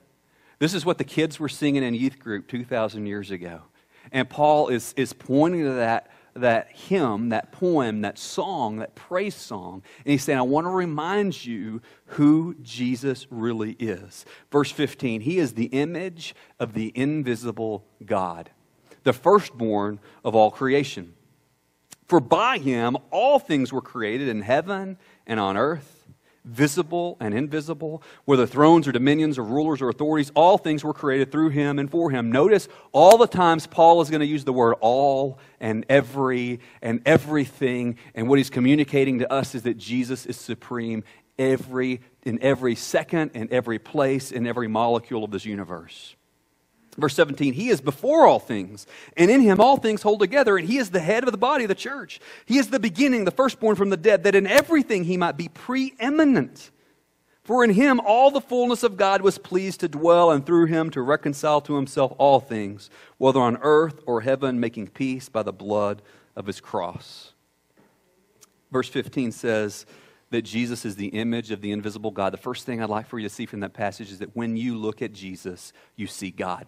This 0.59 0.73
is 0.73 0.85
what 0.85 0.97
the 0.97 1.03
kids 1.03 1.39
were 1.39 1.49
singing 1.49 1.83
in 1.83 1.93
youth 1.93 2.19
group 2.19 2.47
2,000 2.47 3.05
years 3.05 3.31
ago. 3.31 3.63
And 4.11 4.29
Paul 4.29 4.69
is, 4.69 4.93
is 4.95 5.13
pointing 5.13 5.63
to 5.63 5.73
that 5.73 6.09
that 6.35 6.71
hymn, 6.71 7.29
that 7.29 7.51
poem, 7.51 8.01
that 8.01 8.17
song, 8.17 8.77
that 8.77 8.95
praise 8.95 9.35
song. 9.35 9.83
And 10.03 10.11
he's 10.11 10.23
saying, 10.23 10.39
I 10.39 10.43
want 10.43 10.65
to 10.65 10.71
remind 10.71 11.45
you 11.45 11.81
who 12.05 12.55
Jesus 12.61 13.27
really 13.29 13.73
is. 13.73 14.25
Verse 14.51 14.71
15, 14.71 15.21
he 15.21 15.37
is 15.37 15.53
the 15.53 15.65
image 15.65 16.33
of 16.59 16.73
the 16.73 16.91
invisible 16.95 17.85
God, 18.03 18.49
the 19.03 19.13
firstborn 19.13 19.99
of 20.23 20.35
all 20.35 20.49
creation. 20.49 21.13
For 22.07 22.19
by 22.19 22.57
him 22.57 22.97
all 23.11 23.39
things 23.39 23.71
were 23.71 23.81
created 23.81 24.27
in 24.27 24.41
heaven 24.41 24.97
and 25.25 25.39
on 25.39 25.57
earth 25.57 26.03
visible 26.45 27.17
and 27.19 27.33
invisible, 27.33 28.03
whether 28.25 28.45
thrones 28.45 28.87
or 28.87 28.91
dominions 28.91 29.37
or 29.37 29.43
rulers 29.43 29.81
or 29.81 29.89
authorities, 29.89 30.31
all 30.35 30.57
things 30.57 30.83
were 30.83 30.93
created 30.93 31.31
through 31.31 31.49
him 31.49 31.79
and 31.79 31.89
for 31.89 32.11
him. 32.11 32.31
Notice 32.31 32.67
all 32.91 33.17
the 33.17 33.27
times 33.27 33.67
Paul 33.67 34.01
is 34.01 34.09
going 34.09 34.19
to 34.19 34.25
use 34.25 34.43
the 34.43 34.53
word 34.53 34.75
all 34.81 35.39
and 35.59 35.85
every 35.89 36.59
and 36.81 37.01
everything, 37.05 37.97
and 38.13 38.27
what 38.27 38.37
he's 38.37 38.49
communicating 38.49 39.19
to 39.19 39.31
us 39.31 39.55
is 39.55 39.63
that 39.63 39.77
Jesus 39.77 40.25
is 40.25 40.37
supreme 40.37 41.03
every 41.39 42.01
in 42.23 42.41
every 42.41 42.75
second, 42.75 43.31
in 43.33 43.51
every 43.51 43.79
place, 43.79 44.31
in 44.31 44.47
every 44.47 44.67
molecule 44.67 45.23
of 45.23 45.31
this 45.31 45.45
universe. 45.45 46.15
Verse 46.97 47.15
17, 47.15 47.53
He 47.53 47.69
is 47.69 47.81
before 47.81 48.27
all 48.27 48.39
things, 48.39 48.85
and 49.17 49.31
in 49.31 49.41
Him 49.41 49.59
all 49.59 49.77
things 49.77 50.01
hold 50.01 50.19
together, 50.19 50.57
and 50.57 50.67
He 50.67 50.77
is 50.77 50.91
the 50.91 50.99
head 50.99 51.23
of 51.23 51.31
the 51.31 51.37
body 51.37 51.63
of 51.63 51.67
the 51.67 51.75
church. 51.75 52.19
He 52.45 52.57
is 52.57 52.69
the 52.69 52.79
beginning, 52.79 53.25
the 53.25 53.31
firstborn 53.31 53.75
from 53.75 53.89
the 53.89 53.97
dead, 53.97 54.23
that 54.23 54.35
in 54.35 54.45
everything 54.45 55.03
He 55.03 55.17
might 55.17 55.37
be 55.37 55.47
preeminent. 55.47 56.69
For 57.43 57.63
in 57.63 57.71
Him 57.71 57.99
all 57.99 58.31
the 58.31 58.41
fullness 58.41 58.83
of 58.83 58.95
God 58.95 59.21
was 59.21 59.37
pleased 59.37 59.79
to 59.79 59.87
dwell, 59.87 60.31
and 60.31 60.45
through 60.45 60.67
Him 60.67 60.89
to 60.91 61.01
reconcile 61.01 61.61
to 61.61 61.75
Himself 61.75 62.13
all 62.17 62.39
things, 62.39 62.89
whether 63.17 63.39
on 63.39 63.57
earth 63.61 63.99
or 64.05 64.21
heaven, 64.21 64.59
making 64.59 64.87
peace 64.87 65.29
by 65.29 65.43
the 65.43 65.53
blood 65.53 66.01
of 66.35 66.45
His 66.45 66.61
cross. 66.61 67.33
Verse 68.71 68.89
15 68.89 69.31
says, 69.31 69.85
that 70.33 70.41
Jesus 70.41 70.83
is 70.83 70.95
the 70.95 71.09
image 71.09 71.51
of 71.51 71.61
the 71.61 71.71
invisible 71.71 72.09
God, 72.09 72.33
the 72.33 72.37
first 72.37 72.65
thing 72.65 72.81
I'd 72.81 72.89
like 72.89 73.05
for 73.05 73.19
you 73.19 73.29
to 73.29 73.33
see 73.33 73.45
from 73.45 73.59
that 73.59 73.73
passage 73.73 74.11
is 74.11 74.17
that 74.17 74.35
when 74.35 74.57
you 74.57 74.75
look 74.75 75.03
at 75.03 75.13
Jesus, 75.13 75.73
you 75.95 76.07
see 76.07 76.31
God. 76.31 76.65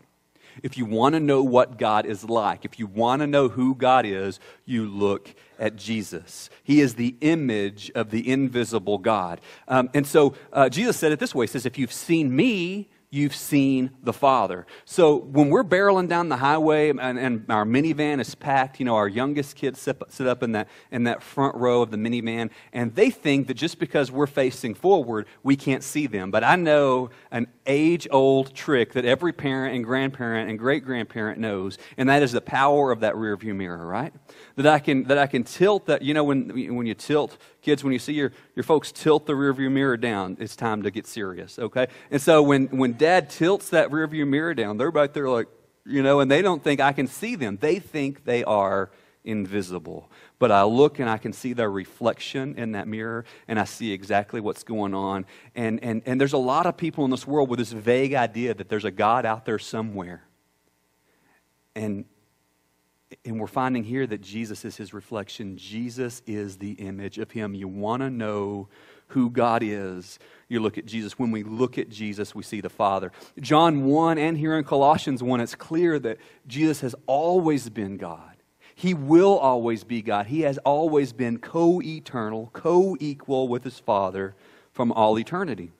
If 0.63 0.77
you 0.77 0.85
want 0.85 1.13
to 1.13 1.19
know 1.19 1.43
what 1.43 1.77
God 1.77 2.05
is 2.05 2.23
like, 2.23 2.65
if 2.65 2.79
you 2.79 2.87
want 2.87 3.21
to 3.21 3.27
know 3.27 3.49
who 3.49 3.75
God 3.75 4.05
is, 4.05 4.39
you 4.65 4.85
look 4.85 5.33
at 5.59 5.75
Jesus. 5.75 6.49
He 6.63 6.81
is 6.81 6.95
the 6.95 7.15
image 7.21 7.91
of 7.95 8.09
the 8.09 8.29
invisible 8.29 8.97
God. 8.97 9.41
Um, 9.67 9.89
and 9.93 10.05
so 10.05 10.35
uh, 10.51 10.69
Jesus 10.69 10.97
said 10.97 11.11
it 11.11 11.19
this 11.19 11.35
way 11.35 11.45
He 11.45 11.51
says, 11.51 11.65
If 11.65 11.77
you've 11.77 11.93
seen 11.93 12.35
me, 12.35 12.89
you've 13.15 13.35
seen 13.35 13.91
the 14.03 14.11
Father. 14.11 14.67
So 14.83 15.15
when 15.15 15.49
we're 15.49 15.63
barreling 15.63 16.09
down 16.09 16.27
the 16.27 16.37
highway 16.37 16.89
and, 16.89 16.99
and 16.99 17.45
our 17.49 17.65
minivan 17.65 18.19
is 18.19 18.35
packed, 18.35 18.79
you 18.79 18.85
know, 18.85 18.95
our 18.95 19.07
youngest 19.07 19.55
kids 19.55 19.79
sit, 19.79 20.01
sit, 20.09 20.27
up 20.27 20.43
in 20.43 20.51
that, 20.51 20.67
in 20.91 21.05
that 21.05 21.23
front 21.23 21.55
row 21.55 21.81
of 21.81 21.91
the 21.91 21.97
minivan, 21.97 22.49
and 22.73 22.93
they 22.93 23.09
think 23.09 23.47
that 23.47 23.53
just 23.53 23.79
because 23.79 24.11
we're 24.11 24.27
facing 24.27 24.75
forward, 24.75 25.27
we 25.43 25.55
can't 25.55 25.81
see 25.83 26.07
them. 26.07 26.29
But 26.29 26.43
I 26.43 26.57
know 26.57 27.09
an 27.31 27.47
age 27.65 28.07
old 28.11 28.53
trick 28.53 28.93
that 28.93 29.05
every 29.05 29.31
parent 29.31 29.75
and 29.75 29.85
grandparent 29.85 30.49
and 30.49 30.59
great 30.59 30.83
grandparent 30.83 31.39
knows, 31.39 31.77
and 31.97 32.09
that 32.09 32.21
is 32.21 32.33
the 32.33 32.41
power 32.41 32.91
of 32.91 32.99
that 32.99 33.15
rear 33.15 33.37
view 33.37 33.53
mirror, 33.53 33.85
right? 33.85 34.13
That 34.57 34.67
I 34.67 34.79
can, 34.79 35.03
that 35.05 35.17
I 35.17 35.27
can 35.27 35.43
tilt 35.43 35.85
that, 35.85 36.01
you 36.01 36.13
know, 36.13 36.23
when, 36.23 36.49
when 36.75 36.85
you 36.85 36.93
tilt 36.93 37.37
Kids, 37.65 37.83
when 37.83 37.93
you 37.93 37.97
see 37.97 38.13
your, 38.13 38.31
your 38.55 38.61
folks 38.61 38.91
tilt 38.91 39.25
the 39.25 39.33
rearview 39.33 39.71
mirror 39.71 39.97
down, 39.97 40.37
it's 40.39 40.55
time 40.55 40.83
to 40.83 40.91
get 40.91 41.07
serious, 41.07 41.57
okay? 41.57 41.87
And 42.11 42.21
so 42.21 42.43
when, 42.43 42.67
when 42.67 42.93
dad 42.93 43.31
tilts 43.31 43.69
that 43.69 43.89
rearview 43.89 44.27
mirror 44.27 44.53
down, 44.53 44.77
they're 44.77 44.91
right 44.91 45.11
there 45.11 45.27
like, 45.27 45.47
you 45.83 46.03
know, 46.03 46.19
and 46.19 46.29
they 46.29 46.43
don't 46.43 46.63
think 46.63 46.79
I 46.79 46.91
can 46.93 47.07
see 47.07 47.33
them. 47.33 47.57
They 47.59 47.79
think 47.79 48.23
they 48.23 48.43
are 48.43 48.91
invisible. 49.23 50.11
But 50.37 50.51
I 50.51 50.61
look 50.61 50.99
and 50.99 51.09
I 51.09 51.17
can 51.17 51.33
see 51.33 51.53
their 51.53 51.71
reflection 51.71 52.53
in 52.53 52.73
that 52.73 52.87
mirror 52.87 53.25
and 53.47 53.59
I 53.59 53.63
see 53.63 53.93
exactly 53.93 54.41
what's 54.41 54.63
going 54.63 54.93
on. 54.93 55.25
And, 55.55 55.83
and, 55.83 56.03
and 56.05 56.21
there's 56.21 56.33
a 56.33 56.37
lot 56.37 56.67
of 56.67 56.77
people 56.77 57.03
in 57.03 57.09
this 57.09 57.25
world 57.25 57.49
with 57.49 57.57
this 57.57 57.71
vague 57.71 58.13
idea 58.13 58.53
that 58.53 58.69
there's 58.69 58.85
a 58.85 58.91
God 58.91 59.25
out 59.25 59.43
there 59.43 59.57
somewhere. 59.57 60.21
And 61.73 62.05
and 63.23 63.39
we're 63.39 63.47
finding 63.47 63.83
here 63.83 64.07
that 64.07 64.21
Jesus 64.21 64.65
is 64.65 64.77
his 64.77 64.93
reflection. 64.93 65.57
Jesus 65.57 66.21
is 66.25 66.57
the 66.57 66.71
image 66.73 67.17
of 67.17 67.31
him. 67.31 67.53
You 67.53 67.67
want 67.67 68.01
to 68.01 68.09
know 68.09 68.67
who 69.09 69.29
God 69.29 69.61
is, 69.63 70.17
you 70.49 70.59
look 70.59 70.77
at 70.77 70.85
Jesus. 70.85 71.19
When 71.19 71.31
we 71.31 71.43
look 71.43 71.77
at 71.77 71.89
Jesus, 71.89 72.33
we 72.33 72.43
see 72.43 72.61
the 72.61 72.69
Father. 72.69 73.11
John 73.39 73.85
1 73.85 74.17
and 74.17 74.37
here 74.37 74.57
in 74.57 74.63
Colossians 74.63 75.21
1, 75.21 75.41
it's 75.41 75.55
clear 75.55 75.99
that 75.99 76.17
Jesus 76.47 76.81
has 76.81 76.95
always 77.05 77.69
been 77.69 77.97
God. 77.97 78.31
He 78.73 78.93
will 78.93 79.37
always 79.37 79.83
be 79.83 80.01
God. 80.01 80.25
He 80.25 80.41
has 80.41 80.57
always 80.59 81.13
been 81.13 81.37
co 81.37 81.81
eternal, 81.81 82.49
co 82.51 82.97
equal 82.99 83.47
with 83.47 83.63
his 83.63 83.79
Father 83.79 84.35
from 84.73 84.91
all 84.91 85.17
eternity. 85.17 85.71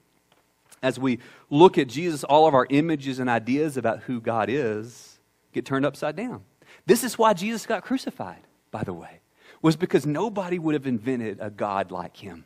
As 0.81 0.99
we 0.99 1.19
look 1.49 1.77
at 1.77 1.87
Jesus, 1.87 2.23
all 2.23 2.47
of 2.47 2.53
our 2.53 2.67
images 2.69 3.19
and 3.19 3.29
ideas 3.29 3.75
about 3.75 4.03
who 4.03 4.21
God 4.21 4.49
is 4.49 5.19
get 5.51 5.65
turned 5.65 5.85
upside 5.85 6.15
down. 6.15 6.43
This 6.85 7.03
is 7.03 7.17
why 7.17 7.33
Jesus 7.33 7.65
got 7.65 7.83
crucified, 7.83 8.41
by 8.71 8.83
the 8.83 8.93
way, 8.93 9.21
was 9.61 9.75
because 9.75 10.05
nobody 10.05 10.59
would 10.59 10.73
have 10.73 10.87
invented 10.87 11.39
a 11.41 11.49
God 11.49 11.91
like 11.91 12.17
him. 12.17 12.45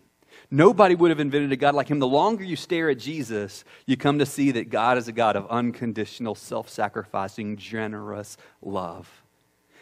Nobody 0.52 0.96
would 0.96 1.10
have 1.10 1.20
invented 1.20 1.52
a 1.52 1.58
God 1.58 1.76
like 1.76 1.90
him. 1.90 2.00
The 2.00 2.08
longer 2.08 2.44
you 2.44 2.56
stare 2.56 2.90
at 2.90 3.00
Jesus, 3.00 3.64
you 3.86 3.98
come 3.98 4.20
to 4.20 4.26
see 4.26 4.52
that 4.52 4.70
God 4.70 4.98
is 4.98 5.08
a 5.08 5.12
God 5.12 5.36
of 5.36 5.48
unconditional, 5.48 6.36
self 6.36 6.70
sacrificing, 6.70 7.58
generous 7.58 8.38
love. 8.62 9.10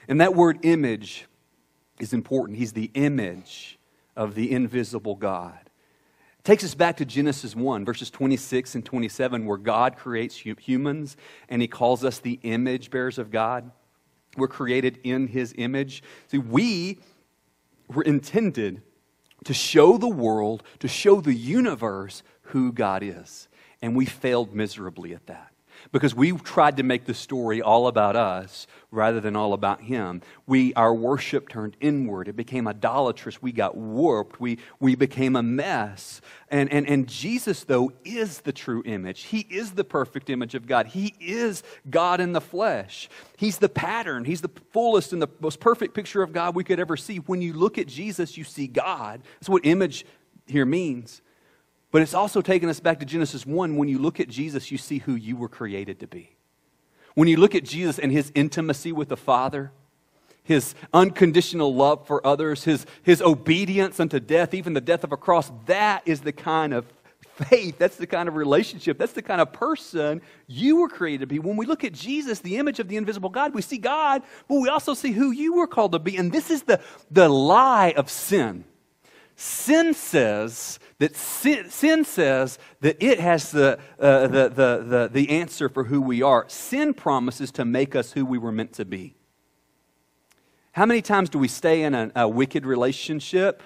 And 0.08 0.22
that 0.22 0.36
word 0.36 0.60
image 0.64 1.26
is 2.00 2.14
important. 2.14 2.58
He's 2.58 2.74
the 2.74 2.92
image 2.94 3.78
of 4.16 4.36
the 4.36 4.52
invisible 4.52 5.16
God. 5.16 5.60
It 6.40 6.44
takes 6.44 6.64
us 6.64 6.76
back 6.76 6.98
to 6.98 7.06
Genesis 7.06 7.56
1, 7.56 7.86
verses 7.86 8.10
26 8.10 8.76
and 8.76 8.86
27, 8.86 9.46
where 9.46 9.58
God 9.58 9.98
creates 9.98 10.36
humans 10.38 11.18
and 11.50 11.62
he 11.62 11.68
calls 11.68 12.04
us 12.04 12.20
the 12.20 12.40
image 12.44 12.90
bearers 12.90 13.20
of 13.20 13.32
God. 13.32 13.70
We're 14.38 14.48
created 14.48 15.00
in 15.04 15.28
his 15.28 15.54
image. 15.58 16.04
See, 16.28 16.38
we 16.38 17.00
were 17.88 18.04
intended 18.04 18.82
to 19.44 19.54
show 19.54 19.98
the 19.98 20.08
world, 20.08 20.64
to 20.80 20.88
show 20.88 21.20
the 21.20 21.34
universe 21.34 22.24
who 22.44 22.72
God 22.72 23.04
is. 23.04 23.50
And 23.82 23.96
we 23.96 24.06
failed 24.06 24.56
miserably 24.56 25.14
at 25.14 25.28
that 25.28 25.52
because 25.92 26.16
we 26.16 26.32
tried 26.32 26.78
to 26.78 26.84
make 26.84 27.06
the 27.06 27.14
story 27.14 27.62
all 27.62 27.88
about 27.88 28.16
us 28.16 28.68
rather 28.92 29.20
than 29.20 29.36
all 29.36 29.54
about 29.54 29.82
him. 29.82 30.22
We, 30.46 30.74
our 30.74 30.94
worship 30.94 31.50
turned 31.50 31.76
inward. 31.82 32.28
It 32.28 32.36
became 32.36 32.68
idolatrous. 32.68 33.42
We 33.42 33.52
got 33.52 33.76
warped. 33.76 34.40
We, 34.40 34.60
we 34.80 34.96
became 34.96 35.36
a 35.36 35.44
mess. 35.44 36.22
And, 36.50 36.72
and, 36.72 36.88
and 36.88 37.08
Jesus, 37.08 37.64
though, 37.64 37.92
is 38.06 38.42
the 38.42 38.54
true 38.54 38.82
image. 38.86 39.24
He 39.24 39.40
is 39.40 39.72
the 39.72 39.84
perfect 39.84 40.30
image 40.30 40.56
of 40.56 40.68
God. 40.68 40.88
He 40.88 41.16
is 41.20 41.64
God 41.90 42.22
in 42.22 42.34
the 42.34 42.42
flesh. 42.42 43.10
He's 43.38 43.58
the 43.58 43.70
pattern. 43.70 44.26
He's 44.26 44.42
the 44.42 44.52
fullest 44.72 45.14
and 45.14 45.22
the 45.22 45.30
most 45.40 45.60
perfect 45.60 45.94
picture 45.94 46.24
of 46.24 46.32
God 46.32 46.56
we 46.56 46.64
could 46.64 46.80
ever 46.80 46.98
see. 46.98 47.18
When 47.18 47.42
you 47.42 47.54
look 47.54 47.78
at 47.78 47.88
Jesus, 47.88 48.38
you 48.38 48.44
see 48.44 48.68
God. 48.68 49.22
That's 49.40 49.50
what 49.50 49.66
image 49.66 50.06
here 50.46 50.66
means. 50.66 51.22
But 51.92 52.02
it's 52.02 52.14
also 52.14 52.42
taken 52.42 52.70
us 52.70 52.80
back 52.80 53.00
to 53.00 53.06
Genesis 53.06 53.46
1. 53.46 53.76
When 53.78 53.88
you 53.88 54.00
look 54.00 54.20
at 54.20 54.28
Jesus, 54.28 54.72
you 54.72 54.78
see 54.78 55.00
who 55.00 55.16
you 55.16 55.36
were 55.38 55.50
created 55.50 56.00
to 56.02 56.08
be. 56.08 56.36
When 57.16 57.28
you 57.28 57.38
look 57.38 57.56
at 57.56 57.64
Jesus 57.64 57.98
and 57.98 58.12
his 58.12 58.32
intimacy 58.36 58.92
with 58.92 59.10
the 59.10 59.18
Father, 59.18 59.72
his 60.44 60.76
unconditional 60.94 61.74
love 61.74 62.06
for 62.08 62.26
others, 62.26 62.64
his, 62.64 62.86
his 63.04 63.22
obedience 63.22 64.00
unto 64.00 64.20
death, 64.20 64.54
even 64.54 64.74
the 64.74 64.82
death 64.82 65.04
of 65.04 65.12
a 65.12 65.18
cross, 65.18 65.52
that 65.66 66.04
is 66.06 66.22
the 66.22 66.32
kind 66.32 66.74
of 66.74 66.86
faith, 67.36 67.78
that's 67.78 67.98
the 67.98 68.08
kind 68.08 68.28
of 68.30 68.36
relationship, 68.36 68.98
that's 68.98 69.14
the 69.14 69.22
kind 69.22 69.42
of 69.42 69.52
person 69.54 70.22
you 70.48 70.78
were 70.78 70.90
created 70.90 71.22
to 71.22 71.28
be. 71.28 71.40
When 71.40 71.56
we 71.56 71.66
look 71.66 71.84
at 71.84 71.94
Jesus, 71.94 72.40
the 72.40 72.58
image 72.58 72.80
of 72.80 72.88
the 72.88 72.98
invisible 72.98 73.30
God, 73.30 73.54
we 73.54 73.62
see 73.62 73.78
God, 73.78 74.24
but 74.48 74.56
we 74.56 74.70
also 74.70 74.94
see 74.94 75.12
who 75.12 75.32
you 75.32 75.56
were 75.56 75.68
called 75.68 75.94
to 75.94 76.00
be. 76.00 76.18
And 76.18 76.32
this 76.32 76.50
is 76.50 76.64
the, 76.64 76.82
the 77.12 77.30
lie 77.30 77.94
of 77.96 78.10
sin. 78.10 78.66
Sin 79.40 79.94
says 79.94 80.80
that 80.98 81.16
sin, 81.16 81.70
sin 81.70 82.04
says 82.06 82.58
that 82.82 82.98
it 83.00 83.20
has 83.20 83.52
the, 83.52 83.78
uh, 84.00 84.26
the, 84.26 84.50
the, 84.50 84.84
the, 84.84 85.10
the 85.12 85.30
answer 85.30 85.70
for 85.70 85.84
who 85.84 86.02
we 86.02 86.24
are. 86.24 86.46
Sin 86.50 86.92
promises 86.96 87.52
to 87.52 87.64
make 87.64 87.96
us 87.96 88.14
who 88.14 88.26
we 88.26 88.40
were 88.40 88.52
meant 88.52 88.74
to 88.74 88.84
be. 88.84 89.14
How 90.72 90.88
many 90.88 91.04
times 91.04 91.30
do 91.30 91.38
we 91.38 91.48
stay 91.48 91.84
in 91.84 91.94
a, 91.94 92.12
a 92.16 92.28
wicked 92.28 92.66
relationship 92.66 93.62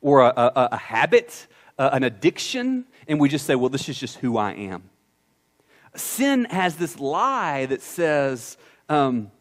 or 0.00 0.20
a, 0.20 0.28
a, 0.28 0.68
a 0.72 0.76
habit, 0.76 1.48
an 1.76 2.04
addiction, 2.04 2.86
and 3.08 3.18
we 3.18 3.28
just 3.28 3.46
say, 3.46 3.56
well, 3.56 3.68
this 3.68 3.88
is 3.88 3.98
just 3.98 4.18
who 4.18 4.36
I 4.36 4.52
am? 4.52 4.84
Sin 5.96 6.44
has 6.44 6.76
this 6.76 7.00
lie 7.00 7.66
that 7.66 7.82
says, 7.82 8.56
um, 8.88 9.32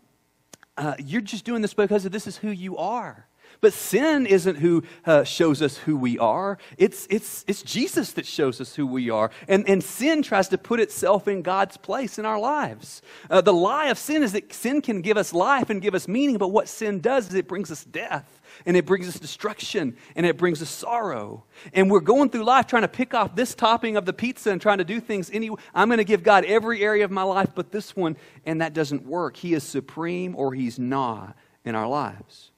uh, 0.77 0.95
you're 0.97 1.21
just 1.21 1.45
doing 1.45 1.61
this 1.61 1.75
because 1.75 2.05
this 2.05 2.25
is 2.25 2.37
who 2.37 2.49
you 2.49 2.75
are. 2.77 3.27
But 3.61 3.73
sin 3.73 4.25
isn't 4.25 4.57
who 4.57 4.83
uh, 5.05 5.23
shows 5.23 5.61
us 5.61 5.77
who 5.77 5.97
we 5.97 6.19
are. 6.19 6.57
It's, 6.77 7.07
it's, 7.09 7.43
it's 7.47 7.61
Jesus 7.61 8.13
that 8.13 8.25
shows 8.25 8.61
us 8.61 8.75
who 8.75 8.87
we 8.87 9.09
are. 9.09 9.31
And, 9.47 9.67
and 9.67 9.83
sin 9.83 10.21
tries 10.21 10.49
to 10.49 10.57
put 10.57 10.79
itself 10.79 11.27
in 11.27 11.41
God's 11.41 11.77
place 11.77 12.19
in 12.19 12.25
our 12.25 12.39
lives. 12.39 13.01
Uh, 13.29 13.41
the 13.41 13.53
lie 13.53 13.87
of 13.87 13.97
sin 13.97 14.23
is 14.23 14.33
that 14.33 14.53
sin 14.53 14.81
can 14.81 15.01
give 15.01 15.17
us 15.17 15.33
life 15.33 15.69
and 15.69 15.81
give 15.81 15.95
us 15.95 16.07
meaning, 16.07 16.37
but 16.37 16.49
what 16.49 16.67
sin 16.67 16.99
does 16.99 17.27
is 17.29 17.33
it 17.33 17.47
brings 17.47 17.71
us 17.71 17.83
death 17.83 18.41
and 18.65 18.77
it 18.77 18.85
brings 18.85 19.07
us 19.07 19.19
destruction 19.19 19.97
and 20.15 20.25
it 20.25 20.37
brings 20.37 20.61
us 20.61 20.69
sorrow. 20.69 21.43
And 21.73 21.89
we're 21.89 21.99
going 21.99 22.29
through 22.29 22.43
life 22.43 22.67
trying 22.67 22.83
to 22.83 22.87
pick 22.87 23.13
off 23.13 23.35
this 23.35 23.55
topping 23.55 23.97
of 23.97 24.05
the 24.05 24.13
pizza 24.13 24.51
and 24.51 24.61
trying 24.61 24.77
to 24.77 24.83
do 24.83 24.99
things 24.99 25.29
anyway. 25.31 25.61
I'm 25.73 25.89
going 25.89 25.97
to 25.97 26.03
give 26.03 26.23
God 26.23 26.45
every 26.45 26.83
area 26.83 27.05
of 27.05 27.11
my 27.11 27.23
life 27.23 27.49
but 27.55 27.71
this 27.71 27.95
one, 27.95 28.17
and 28.45 28.61
that 28.61 28.73
doesn't 28.73 29.05
work. 29.05 29.37
He 29.37 29.53
is 29.53 29.63
supreme 29.63 30.35
or 30.35 30.53
he's 30.53 30.79
not 30.79 31.35
in 31.63 31.75
our 31.75 31.87
lives. 31.87 32.51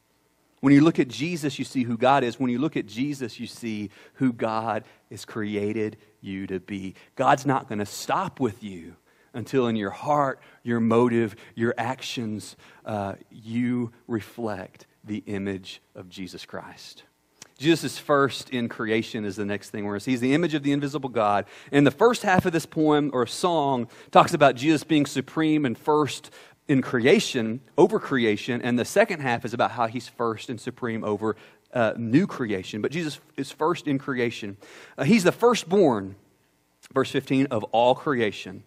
When 0.59 0.73
you 0.73 0.81
look 0.81 0.99
at 0.99 1.07
Jesus, 1.07 1.59
you 1.59 1.65
see 1.65 1.83
who 1.83 1.97
God 1.97 2.23
is. 2.23 2.39
When 2.39 2.49
you 2.49 2.59
look 2.59 2.75
at 2.75 2.87
Jesus, 2.87 3.39
you 3.39 3.47
see 3.47 3.91
who 4.15 4.33
God 4.33 4.83
has 5.11 5.23
created 5.23 5.97
you 6.21 6.47
to 6.47 6.59
be. 6.59 6.95
God's 7.15 7.45
not 7.45 7.67
going 7.67 7.79
to 7.79 7.85
stop 7.85 8.39
with 8.39 8.63
you 8.63 8.95
until 9.33 9.67
in 9.67 9.75
your 9.75 9.91
heart, 9.91 10.39
your 10.63 10.79
motive, 10.79 11.35
your 11.53 11.75
actions, 11.77 12.55
uh, 12.85 13.13
you 13.29 13.91
reflect 14.07 14.87
the 15.03 15.23
image 15.27 15.81
of 15.95 16.09
Jesus 16.09 16.45
Christ. 16.45 17.03
Jesus 17.57 17.93
is 17.93 17.99
first 17.99 18.51
in 18.51 18.69
creation 18.69 19.25
is 19.25 19.35
the 19.35 19.45
next 19.45 19.71
thing 19.71 19.85
we're 19.85 19.93
going 19.93 19.99
to 19.99 20.03
see. 20.03 20.11
He's 20.11 20.21
the 20.21 20.33
image 20.33 20.53
of 20.53 20.63
the 20.63 20.71
invisible 20.71 21.09
God. 21.09 21.45
And 21.71 21.87
the 21.87 21.91
first 21.91 22.21
half 22.21 22.45
of 22.45 22.53
this 22.53 22.67
poem 22.67 23.09
or 23.13 23.25
song 23.25 23.87
talks 24.11 24.33
about 24.33 24.55
Jesus 24.55 24.83
being 24.83 25.05
supreme 25.05 25.65
and 25.65 25.77
first 25.77 26.29
in 26.67 26.81
creation, 26.81 27.62
over 27.77 28.00
creation, 28.00 28.62
and 28.62 28.77
the 28.77 28.86
second 28.86 29.21
half 29.21 29.45
is 29.45 29.53
about 29.53 29.71
how 29.71 29.88
he's 29.88 30.07
first 30.07 30.50
and 30.50 30.59
supreme 30.59 31.03
over 31.03 31.36
uh, 31.74 31.93
new 31.97 32.27
creation. 32.27 32.81
But 32.81 32.91
Jesus 32.91 33.19
is 33.38 33.51
first 33.51 33.88
in 33.88 33.97
creation. 33.97 34.57
Uh, 34.97 35.03
he's 35.03 35.24
the 35.24 35.31
firstborn, 35.31 36.15
verse 36.93 37.12
15, 37.12 37.47
of 37.47 37.63
all 37.65 37.95
creation. 37.95 38.63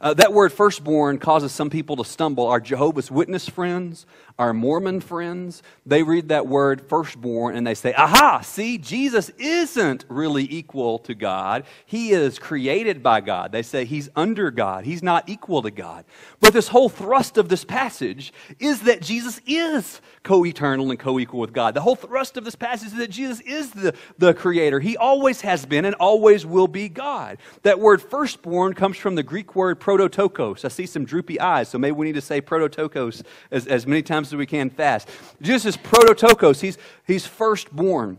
Uh, 0.00 0.14
that 0.14 0.32
word 0.32 0.52
firstborn 0.52 1.18
causes 1.18 1.52
some 1.52 1.70
people 1.70 1.96
to 1.96 2.04
stumble. 2.04 2.46
Our 2.46 2.60
Jehovah's 2.60 3.10
Witness 3.10 3.48
friends, 3.48 4.06
our 4.38 4.52
Mormon 4.52 5.00
friends, 5.00 5.62
they 5.86 6.02
read 6.02 6.28
that 6.28 6.46
word 6.46 6.82
firstborn 6.82 7.56
and 7.56 7.66
they 7.66 7.74
say, 7.74 7.94
aha, 7.94 8.40
see, 8.40 8.76
Jesus 8.76 9.30
isn't 9.38 10.04
really 10.08 10.46
equal 10.50 10.98
to 11.00 11.14
God. 11.14 11.64
He 11.86 12.10
is 12.10 12.38
created 12.38 13.02
by 13.02 13.22
God. 13.22 13.50
They 13.52 13.62
say 13.62 13.86
he's 13.86 14.10
under 14.14 14.50
God, 14.50 14.84
he's 14.84 15.02
not 15.02 15.28
equal 15.28 15.62
to 15.62 15.70
God. 15.70 16.04
But 16.40 16.52
this 16.52 16.68
whole 16.68 16.90
thrust 16.90 17.38
of 17.38 17.48
this 17.48 17.64
passage 17.64 18.32
is 18.58 18.82
that 18.82 19.00
Jesus 19.00 19.40
is 19.46 20.02
co 20.22 20.44
eternal 20.44 20.90
and 20.90 20.98
co 20.98 21.18
equal 21.18 21.40
with 21.40 21.54
God. 21.54 21.72
The 21.74 21.80
whole 21.80 21.96
thrust 21.96 22.36
of 22.36 22.44
this 22.44 22.56
passage 22.56 22.88
is 22.88 22.98
that 22.98 23.10
Jesus 23.10 23.40
is 23.40 23.70
the, 23.70 23.94
the 24.18 24.34
creator. 24.34 24.80
He 24.80 24.98
always 24.98 25.40
has 25.40 25.64
been 25.64 25.86
and 25.86 25.94
always 25.94 26.44
will 26.44 26.68
be 26.68 26.90
God. 26.90 27.38
That 27.62 27.80
word 27.80 28.02
firstborn 28.02 28.74
comes 28.74 28.98
from 28.98 29.14
the 29.14 29.22
Greek 29.22 29.56
word 29.56 29.80
prototokos. 29.86 30.64
I 30.64 30.68
see 30.68 30.84
some 30.84 31.04
droopy 31.04 31.38
eyes, 31.38 31.68
so 31.68 31.78
maybe 31.78 31.92
we 31.92 32.06
need 32.06 32.16
to 32.16 32.20
say 32.20 32.40
prototokos 32.40 33.22
as, 33.52 33.68
as 33.68 33.86
many 33.86 34.02
times 34.02 34.28
as 34.28 34.34
we 34.34 34.46
can 34.46 34.68
fast. 34.68 35.08
Jesus 35.40 35.76
is 35.76 35.76
prototokos, 35.76 36.60
he's, 36.60 36.76
he's 37.06 37.24
firstborn. 37.24 38.18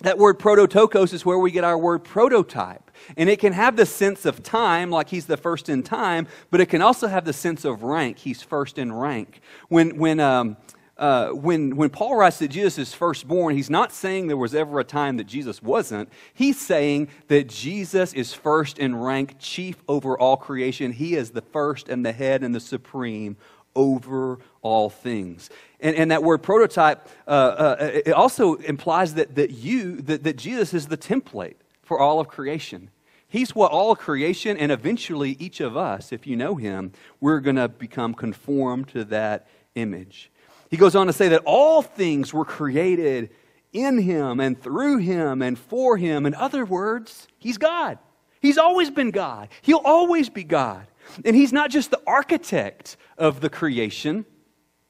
That 0.00 0.18
word 0.18 0.38
prototokos 0.38 1.14
is 1.14 1.24
where 1.24 1.38
we 1.38 1.52
get 1.52 1.64
our 1.64 1.78
word 1.78 2.04
prototype. 2.04 2.90
And 3.16 3.30
it 3.30 3.38
can 3.38 3.52
have 3.52 3.76
the 3.76 3.86
sense 3.86 4.26
of 4.26 4.42
time, 4.42 4.90
like 4.90 5.08
he's 5.08 5.26
the 5.26 5.36
first 5.36 5.68
in 5.68 5.82
time, 5.84 6.26
but 6.50 6.60
it 6.60 6.66
can 6.66 6.82
also 6.82 7.06
have 7.06 7.24
the 7.24 7.32
sense 7.32 7.64
of 7.64 7.82
rank. 7.82 8.18
He's 8.18 8.42
first 8.42 8.76
in 8.76 8.92
rank. 8.92 9.40
When, 9.68 9.96
when, 9.96 10.18
um, 10.20 10.56
uh, 10.98 11.28
when, 11.28 11.76
when 11.76 11.90
Paul 11.90 12.16
writes 12.16 12.38
that 12.38 12.48
Jesus 12.48 12.78
is 12.78 12.94
firstborn, 12.94 13.54
he's 13.54 13.68
not 13.68 13.92
saying 13.92 14.28
there 14.28 14.36
was 14.36 14.54
ever 14.54 14.80
a 14.80 14.84
time 14.84 15.18
that 15.18 15.26
Jesus 15.26 15.62
wasn't. 15.62 16.08
He's 16.32 16.58
saying 16.58 17.08
that 17.28 17.48
Jesus 17.48 18.14
is 18.14 18.32
first 18.32 18.78
in 18.78 18.96
rank, 18.96 19.36
chief 19.38 19.76
over 19.88 20.18
all 20.18 20.36
creation. 20.36 20.92
He 20.92 21.14
is 21.14 21.30
the 21.30 21.42
first 21.42 21.88
and 21.88 22.04
the 22.04 22.12
head 22.12 22.42
and 22.42 22.54
the 22.54 22.60
supreme 22.60 23.36
over 23.74 24.38
all 24.62 24.88
things. 24.88 25.50
And, 25.80 25.94
and 25.96 26.10
that 26.10 26.22
word 26.22 26.38
prototype, 26.42 27.06
uh, 27.26 27.30
uh, 27.30 27.76
it 28.06 28.12
also 28.12 28.54
implies 28.54 29.14
that, 29.14 29.34
that 29.34 29.50
you, 29.50 30.00
that, 30.02 30.24
that 30.24 30.36
Jesus 30.36 30.72
is 30.72 30.86
the 30.86 30.96
template 30.96 31.56
for 31.82 32.00
all 32.00 32.20
of 32.20 32.28
creation. 32.28 32.90
He's 33.28 33.54
what 33.54 33.70
all 33.70 33.94
creation, 33.94 34.56
and 34.56 34.72
eventually 34.72 35.36
each 35.38 35.60
of 35.60 35.76
us, 35.76 36.10
if 36.10 36.26
you 36.26 36.36
know 36.36 36.54
him, 36.54 36.92
we're 37.20 37.40
going 37.40 37.56
to 37.56 37.68
become 37.68 38.14
conformed 38.14 38.88
to 38.88 39.04
that 39.04 39.46
image. 39.74 40.30
He 40.70 40.76
goes 40.76 40.96
on 40.96 41.06
to 41.06 41.12
say 41.12 41.28
that 41.28 41.42
all 41.44 41.82
things 41.82 42.32
were 42.34 42.44
created 42.44 43.30
in 43.72 43.98
him 43.98 44.40
and 44.40 44.60
through 44.60 44.98
him 44.98 45.42
and 45.42 45.58
for 45.58 45.96
him. 45.96 46.26
In 46.26 46.34
other 46.34 46.64
words, 46.64 47.28
he's 47.38 47.58
God. 47.58 47.98
He's 48.40 48.58
always 48.58 48.90
been 48.90 49.10
God. 49.10 49.48
He'll 49.62 49.82
always 49.84 50.28
be 50.28 50.44
God. 50.44 50.86
And 51.24 51.36
he's 51.36 51.52
not 51.52 51.70
just 51.70 51.90
the 51.90 52.00
architect 52.06 52.96
of 53.16 53.40
the 53.40 53.48
creation, 53.48 54.26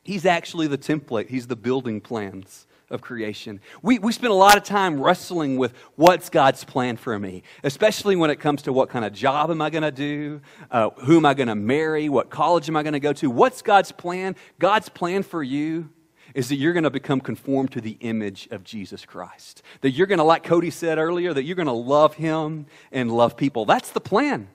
he's 0.02 0.24
actually 0.24 0.66
the 0.66 0.78
template, 0.78 1.28
he's 1.28 1.46
the 1.46 1.56
building 1.56 2.00
plans 2.00 2.65
of 2.90 3.00
creation. 3.00 3.60
We, 3.82 3.98
we 3.98 4.12
spend 4.12 4.30
a 4.30 4.36
lot 4.36 4.56
of 4.56 4.62
time 4.62 5.00
wrestling 5.00 5.56
with 5.56 5.74
what's 5.96 6.28
God's 6.28 6.64
plan 6.64 6.96
for 6.96 7.18
me, 7.18 7.42
especially 7.64 8.14
when 8.16 8.30
it 8.30 8.36
comes 8.36 8.62
to 8.62 8.72
what 8.72 8.88
kind 8.88 9.04
of 9.04 9.12
job 9.12 9.50
am 9.50 9.60
I 9.60 9.70
going 9.70 9.82
to 9.82 9.90
do, 9.90 10.40
uh, 10.70 10.90
who 11.00 11.16
am 11.16 11.26
I 11.26 11.34
going 11.34 11.48
to 11.48 11.56
marry, 11.56 12.08
what 12.08 12.30
college 12.30 12.68
am 12.68 12.76
I 12.76 12.82
going 12.82 12.92
to 12.92 13.00
go 13.00 13.12
to. 13.14 13.30
What's 13.30 13.62
God's 13.62 13.90
plan? 13.90 14.36
God's 14.58 14.88
plan 14.88 15.22
for 15.22 15.42
you 15.42 15.90
is 16.34 16.48
that 16.50 16.56
you're 16.56 16.74
going 16.74 16.84
to 16.84 16.90
become 16.90 17.20
conformed 17.20 17.72
to 17.72 17.80
the 17.80 17.96
image 18.00 18.46
of 18.50 18.62
Jesus 18.62 19.04
Christ. 19.04 19.62
That 19.80 19.90
you're 19.90 20.06
going 20.06 20.18
to, 20.18 20.24
like 20.24 20.44
Cody 20.44 20.70
said 20.70 20.98
earlier, 20.98 21.32
that 21.32 21.44
you're 21.44 21.56
going 21.56 21.66
to 21.66 21.72
love 21.72 22.14
Him 22.14 22.66
and 22.92 23.10
love 23.10 23.36
people. 23.36 23.64
That's 23.64 23.90
the 23.90 24.00
plan. 24.00 24.48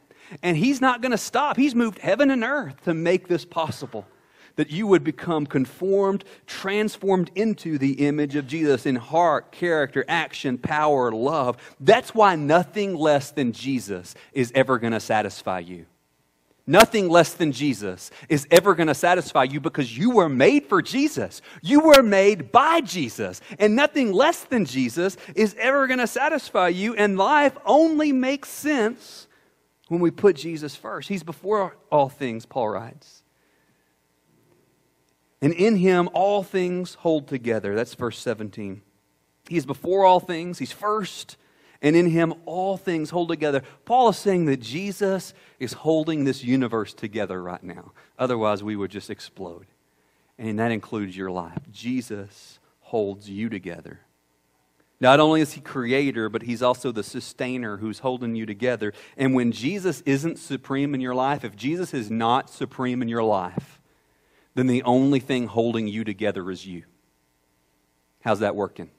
And 0.43 0.55
He's 0.55 0.79
not 0.79 1.01
going 1.01 1.11
to 1.11 1.17
stop. 1.17 1.57
He's 1.57 1.75
moved 1.75 1.99
heaven 1.99 2.29
and 2.29 2.43
earth 2.43 2.83
to 2.83 2.93
make 2.93 3.27
this 3.27 3.43
possible 3.43 4.05
that 4.55 4.71
you 4.71 4.87
would 4.87 5.03
become 5.03 5.45
conformed, 5.45 6.23
transformed 6.45 7.31
into 7.35 7.77
the 7.77 8.05
image 8.07 8.35
of 8.35 8.47
Jesus 8.47 8.85
in 8.85 8.95
heart, 8.95 9.51
character, 9.51 10.05
action, 10.07 10.57
power, 10.57 11.11
love. 11.11 11.57
That's 11.79 12.13
why 12.13 12.35
nothing 12.35 12.95
less 12.95 13.31
than 13.31 13.51
Jesus 13.51 14.15
is 14.33 14.51
ever 14.55 14.77
going 14.77 14.93
to 14.93 14.99
satisfy 14.99 15.59
you. 15.59 15.85
Nothing 16.67 17.09
less 17.09 17.33
than 17.33 17.51
Jesus 17.51 18.11
is 18.29 18.47
ever 18.51 18.75
going 18.75 18.87
to 18.87 18.93
satisfy 18.93 19.43
you 19.43 19.59
because 19.59 19.97
you 19.97 20.11
were 20.11 20.29
made 20.29 20.67
for 20.67 20.81
Jesus. 20.81 21.41
You 21.61 21.81
were 21.81 22.03
made 22.03 22.51
by 22.51 22.81
Jesus. 22.81 23.41
And 23.57 23.75
nothing 23.75 24.13
less 24.13 24.43
than 24.43 24.65
Jesus 24.65 25.17
is 25.35 25.55
ever 25.59 25.87
going 25.87 25.99
to 25.99 26.07
satisfy 26.07 26.69
you. 26.69 26.95
And 26.95 27.17
life 27.17 27.57
only 27.65 28.11
makes 28.11 28.49
sense 28.49 29.27
when 29.87 29.99
we 29.99 30.11
put 30.11 30.35
Jesus 30.35 30.75
first. 30.75 31.09
He's 31.09 31.23
before 31.23 31.75
all 31.91 32.09
things, 32.09 32.45
Paul 32.45 32.69
writes. 32.69 33.20
And 35.41 35.53
in 35.53 35.77
him 35.77 36.09
all 36.13 36.43
things 36.43 36.95
hold 36.95 37.27
together. 37.27 37.75
That's 37.75 37.95
verse 37.95 38.19
17. 38.19 38.81
He 39.49 39.57
is 39.57 39.65
before 39.65 40.05
all 40.05 40.19
things, 40.19 40.59
he's 40.59 40.71
first, 40.71 41.35
and 41.81 41.95
in 41.95 42.05
him 42.09 42.33
all 42.45 42.77
things 42.77 43.09
hold 43.09 43.29
together. 43.29 43.63
Paul 43.85 44.09
is 44.09 44.17
saying 44.17 44.45
that 44.45 44.61
Jesus 44.61 45.33
is 45.59 45.73
holding 45.73 46.23
this 46.23 46.43
universe 46.43 46.93
together 46.93 47.41
right 47.41 47.63
now. 47.63 47.91
Otherwise, 48.19 48.61
we 48.63 48.75
would 48.75 48.91
just 48.91 49.09
explode. 49.09 49.65
And 50.37 50.59
that 50.59 50.71
includes 50.71 51.17
your 51.17 51.31
life. 51.31 51.59
Jesus 51.71 52.59
holds 52.81 53.29
you 53.29 53.49
together. 53.49 54.01
Not 54.99 55.19
only 55.19 55.41
is 55.41 55.53
he 55.53 55.61
creator, 55.61 56.29
but 56.29 56.43
he's 56.43 56.61
also 56.61 56.91
the 56.91 57.03
sustainer 57.03 57.77
who's 57.77 57.99
holding 57.99 58.35
you 58.35 58.45
together. 58.45 58.93
And 59.17 59.33
when 59.33 59.51
Jesus 59.51 60.01
isn't 60.01 60.37
supreme 60.37 60.93
in 60.93 61.01
your 61.01 61.15
life, 61.15 61.43
if 61.43 61.55
Jesus 61.55 61.95
is 61.95 62.11
not 62.11 62.51
supreme 62.51 63.01
in 63.01 63.07
your 63.07 63.23
life, 63.23 63.80
then 64.53 64.67
the 64.67 64.83
only 64.83 65.19
thing 65.19 65.47
holding 65.47 65.87
you 65.87 66.03
together 66.03 66.49
is 66.51 66.65
you. 66.65 66.83
How's 68.21 68.39
that 68.39 68.55
working? 68.55 68.89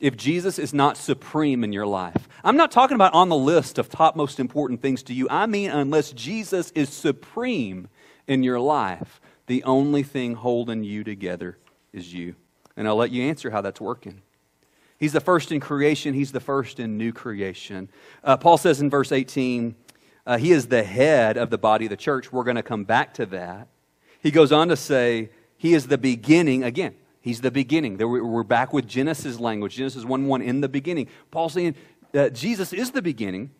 If 0.00 0.16
Jesus 0.16 0.58
is 0.58 0.74
not 0.74 0.96
supreme 0.96 1.64
in 1.64 1.72
your 1.72 1.86
life, 1.86 2.28
I'm 2.42 2.56
not 2.56 2.70
talking 2.70 2.94
about 2.94 3.14
on 3.14 3.28
the 3.28 3.36
list 3.36 3.78
of 3.78 3.88
top 3.88 4.16
most 4.16 4.40
important 4.40 4.82
things 4.82 5.02
to 5.04 5.14
you. 5.14 5.28
I 5.30 5.46
mean, 5.46 5.70
unless 5.70 6.12
Jesus 6.12 6.70
is 6.72 6.88
supreme 6.88 7.88
in 8.26 8.42
your 8.42 8.60
life, 8.60 9.20
the 9.46 9.62
only 9.64 10.02
thing 10.02 10.34
holding 10.34 10.84
you 10.84 11.04
together 11.04 11.58
is 11.92 12.12
you. 12.12 12.34
And 12.76 12.88
I'll 12.88 12.96
let 12.96 13.12
you 13.12 13.22
answer 13.22 13.50
how 13.50 13.60
that's 13.60 13.80
working. 13.80 14.22
He's 14.98 15.12
the 15.12 15.20
first 15.20 15.52
in 15.52 15.60
creation, 15.60 16.14
He's 16.14 16.32
the 16.32 16.40
first 16.40 16.80
in 16.80 16.96
new 16.96 17.12
creation. 17.12 17.88
Uh, 18.22 18.36
Paul 18.36 18.58
says 18.58 18.80
in 18.80 18.90
verse 18.90 19.12
18, 19.12 19.74
uh, 20.26 20.38
he 20.38 20.52
is 20.52 20.68
the 20.68 20.82
head 20.82 21.36
of 21.36 21.50
the 21.50 21.58
body 21.58 21.86
of 21.86 21.90
the 21.90 21.96
church. 21.96 22.32
We're 22.32 22.44
going 22.44 22.56
to 22.56 22.62
come 22.62 22.84
back 22.84 23.14
to 23.14 23.26
that. 23.26 23.68
He 24.20 24.30
goes 24.30 24.52
on 24.52 24.68
to 24.68 24.76
say, 24.76 25.30
He 25.56 25.74
is 25.74 25.86
the 25.86 25.98
beginning. 25.98 26.64
Again, 26.64 26.94
He's 27.20 27.40
the 27.40 27.50
beginning. 27.50 27.96
We're 27.98 28.42
back 28.42 28.72
with 28.72 28.86
Genesis 28.86 29.40
language. 29.40 29.76
Genesis 29.76 30.04
1 30.04 30.26
1 30.26 30.42
in 30.42 30.60
the 30.60 30.68
beginning. 30.68 31.08
Paul 31.30 31.48
saying 31.48 31.74
Jesus 32.32 32.72
is 32.72 32.90
the 32.90 33.02
beginning. 33.02 33.50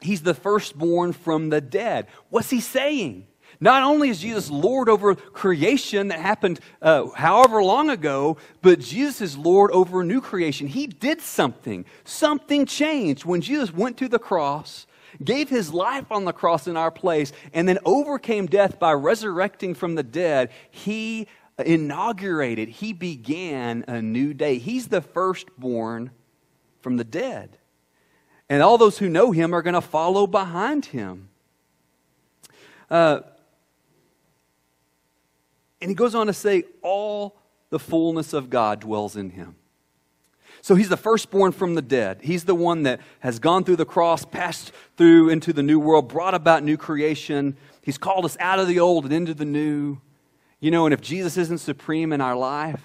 He's 0.00 0.22
the 0.22 0.32
firstborn 0.32 1.12
from 1.12 1.50
the 1.50 1.60
dead. 1.60 2.06
What's 2.30 2.50
he 2.50 2.60
saying? 2.60 3.26
Not 3.58 3.82
only 3.82 4.08
is 4.08 4.20
Jesus 4.20 4.48
Lord 4.48 4.88
over 4.88 5.14
creation 5.14 6.08
that 6.08 6.20
happened 6.20 6.60
uh, 6.80 7.08
however 7.10 7.62
long 7.62 7.90
ago, 7.90 8.38
but 8.62 8.78
Jesus 8.78 9.20
is 9.20 9.36
Lord 9.36 9.70
over 9.72 10.04
new 10.04 10.20
creation. 10.20 10.66
He 10.66 10.86
did 10.86 11.20
something. 11.20 11.84
Something 12.04 12.64
changed. 12.64 13.24
When 13.24 13.40
Jesus 13.40 13.72
went 13.74 13.98
to 13.98 14.08
the 14.08 14.18
cross, 14.18 14.86
gave 15.22 15.48
his 15.48 15.72
life 15.72 16.10
on 16.10 16.24
the 16.24 16.32
cross 16.32 16.66
in 16.66 16.76
our 16.76 16.90
place, 16.90 17.32
and 17.52 17.68
then 17.68 17.78
overcame 17.84 18.46
death 18.46 18.78
by 18.78 18.92
resurrecting 18.92 19.74
from 19.74 19.94
the 19.94 20.02
dead, 20.02 20.50
he 20.70 21.26
inaugurated, 21.58 22.68
he 22.68 22.92
began 22.92 23.84
a 23.86 24.00
new 24.00 24.32
day. 24.34 24.58
He's 24.58 24.88
the 24.88 25.00
firstborn 25.00 26.10
from 26.80 26.96
the 26.96 27.04
dead. 27.04 27.58
And 28.48 28.62
all 28.62 28.78
those 28.78 28.98
who 28.98 29.08
know 29.08 29.30
him 29.30 29.54
are 29.54 29.62
going 29.62 29.74
to 29.74 29.80
follow 29.80 30.26
behind 30.26 30.86
him. 30.86 31.28
Uh, 32.90 33.20
and 35.80 35.90
he 35.90 35.94
goes 35.94 36.14
on 36.14 36.26
to 36.26 36.32
say, 36.32 36.64
all 36.82 37.36
the 37.70 37.78
fullness 37.78 38.32
of 38.32 38.50
God 38.50 38.80
dwells 38.80 39.16
in 39.16 39.30
him. 39.30 39.54
So 40.62 40.74
he's 40.74 40.88
the 40.88 40.96
firstborn 40.96 41.52
from 41.52 41.74
the 41.74 41.82
dead. 41.82 42.20
He's 42.22 42.44
the 42.44 42.54
one 42.54 42.82
that 42.82 43.00
has 43.20 43.38
gone 43.38 43.64
through 43.64 43.76
the 43.76 43.86
cross, 43.86 44.24
passed 44.24 44.72
through 44.96 45.30
into 45.30 45.52
the 45.52 45.62
new 45.62 45.80
world, 45.80 46.08
brought 46.08 46.34
about 46.34 46.62
new 46.62 46.76
creation. 46.76 47.56
He's 47.82 47.98
called 47.98 48.24
us 48.24 48.36
out 48.40 48.58
of 48.58 48.68
the 48.68 48.80
old 48.80 49.04
and 49.04 49.12
into 49.12 49.34
the 49.34 49.44
new. 49.44 49.98
You 50.60 50.70
know, 50.70 50.84
and 50.84 50.92
if 50.92 51.00
Jesus 51.00 51.36
isn't 51.38 51.58
supreme 51.58 52.12
in 52.12 52.20
our 52.20 52.36
life, 52.36 52.82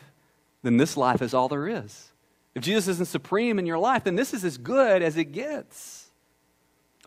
then 0.63 0.77
this 0.77 0.95
life 0.95 1.21
is 1.21 1.33
all 1.33 1.49
there 1.49 1.67
is. 1.67 2.11
If 2.55 2.63
Jesus 2.63 2.87
isn't 2.87 3.07
supreme 3.07 3.59
in 3.59 3.65
your 3.65 3.77
life, 3.77 4.05
then 4.05 4.15
this 4.15 4.33
is 4.33 4.45
as 4.45 4.57
good 4.57 5.01
as 5.01 5.17
it 5.17 5.25
gets. 5.33 6.09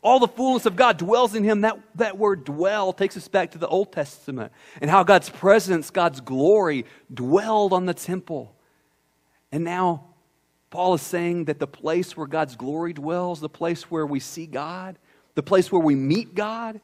All 0.02 0.20
the 0.20 0.28
fullness 0.28 0.66
of 0.66 0.76
God 0.76 0.98
dwells 0.98 1.34
in 1.34 1.42
him. 1.42 1.62
That, 1.62 1.78
that 1.96 2.18
word 2.18 2.44
dwell 2.44 2.92
takes 2.92 3.16
us 3.16 3.26
back 3.26 3.52
to 3.52 3.58
the 3.58 3.66
Old 3.66 3.92
Testament 3.92 4.52
and 4.80 4.90
how 4.90 5.02
God's 5.02 5.30
presence, 5.30 5.90
God's 5.90 6.20
glory 6.20 6.84
dwelled 7.12 7.72
on 7.72 7.86
the 7.86 7.94
temple. 7.94 8.54
And 9.50 9.64
now 9.64 10.04
Paul 10.70 10.94
is 10.94 11.02
saying 11.02 11.46
that 11.46 11.58
the 11.58 11.66
place 11.66 12.16
where 12.16 12.26
God's 12.26 12.56
glory 12.56 12.92
dwells, 12.92 13.40
the 13.40 13.48
place 13.48 13.90
where 13.90 14.06
we 14.06 14.20
see 14.20 14.46
God, 14.46 14.98
The 15.34 15.42
place 15.42 15.70
where 15.70 15.80
we 15.80 15.94
meet 15.94 16.34
God 16.34 16.80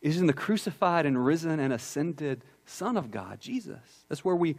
is 0.00 0.18
in 0.18 0.26
the 0.26 0.32
crucified 0.32 1.04
and 1.04 1.22
risen 1.22 1.60
and 1.60 1.70
ascended 1.70 2.42
Son 2.64 2.96
of 2.96 3.10
God, 3.10 3.40
Jesus. 3.40 4.06
That's 4.08 4.24
where 4.24 4.34
we 4.34 4.56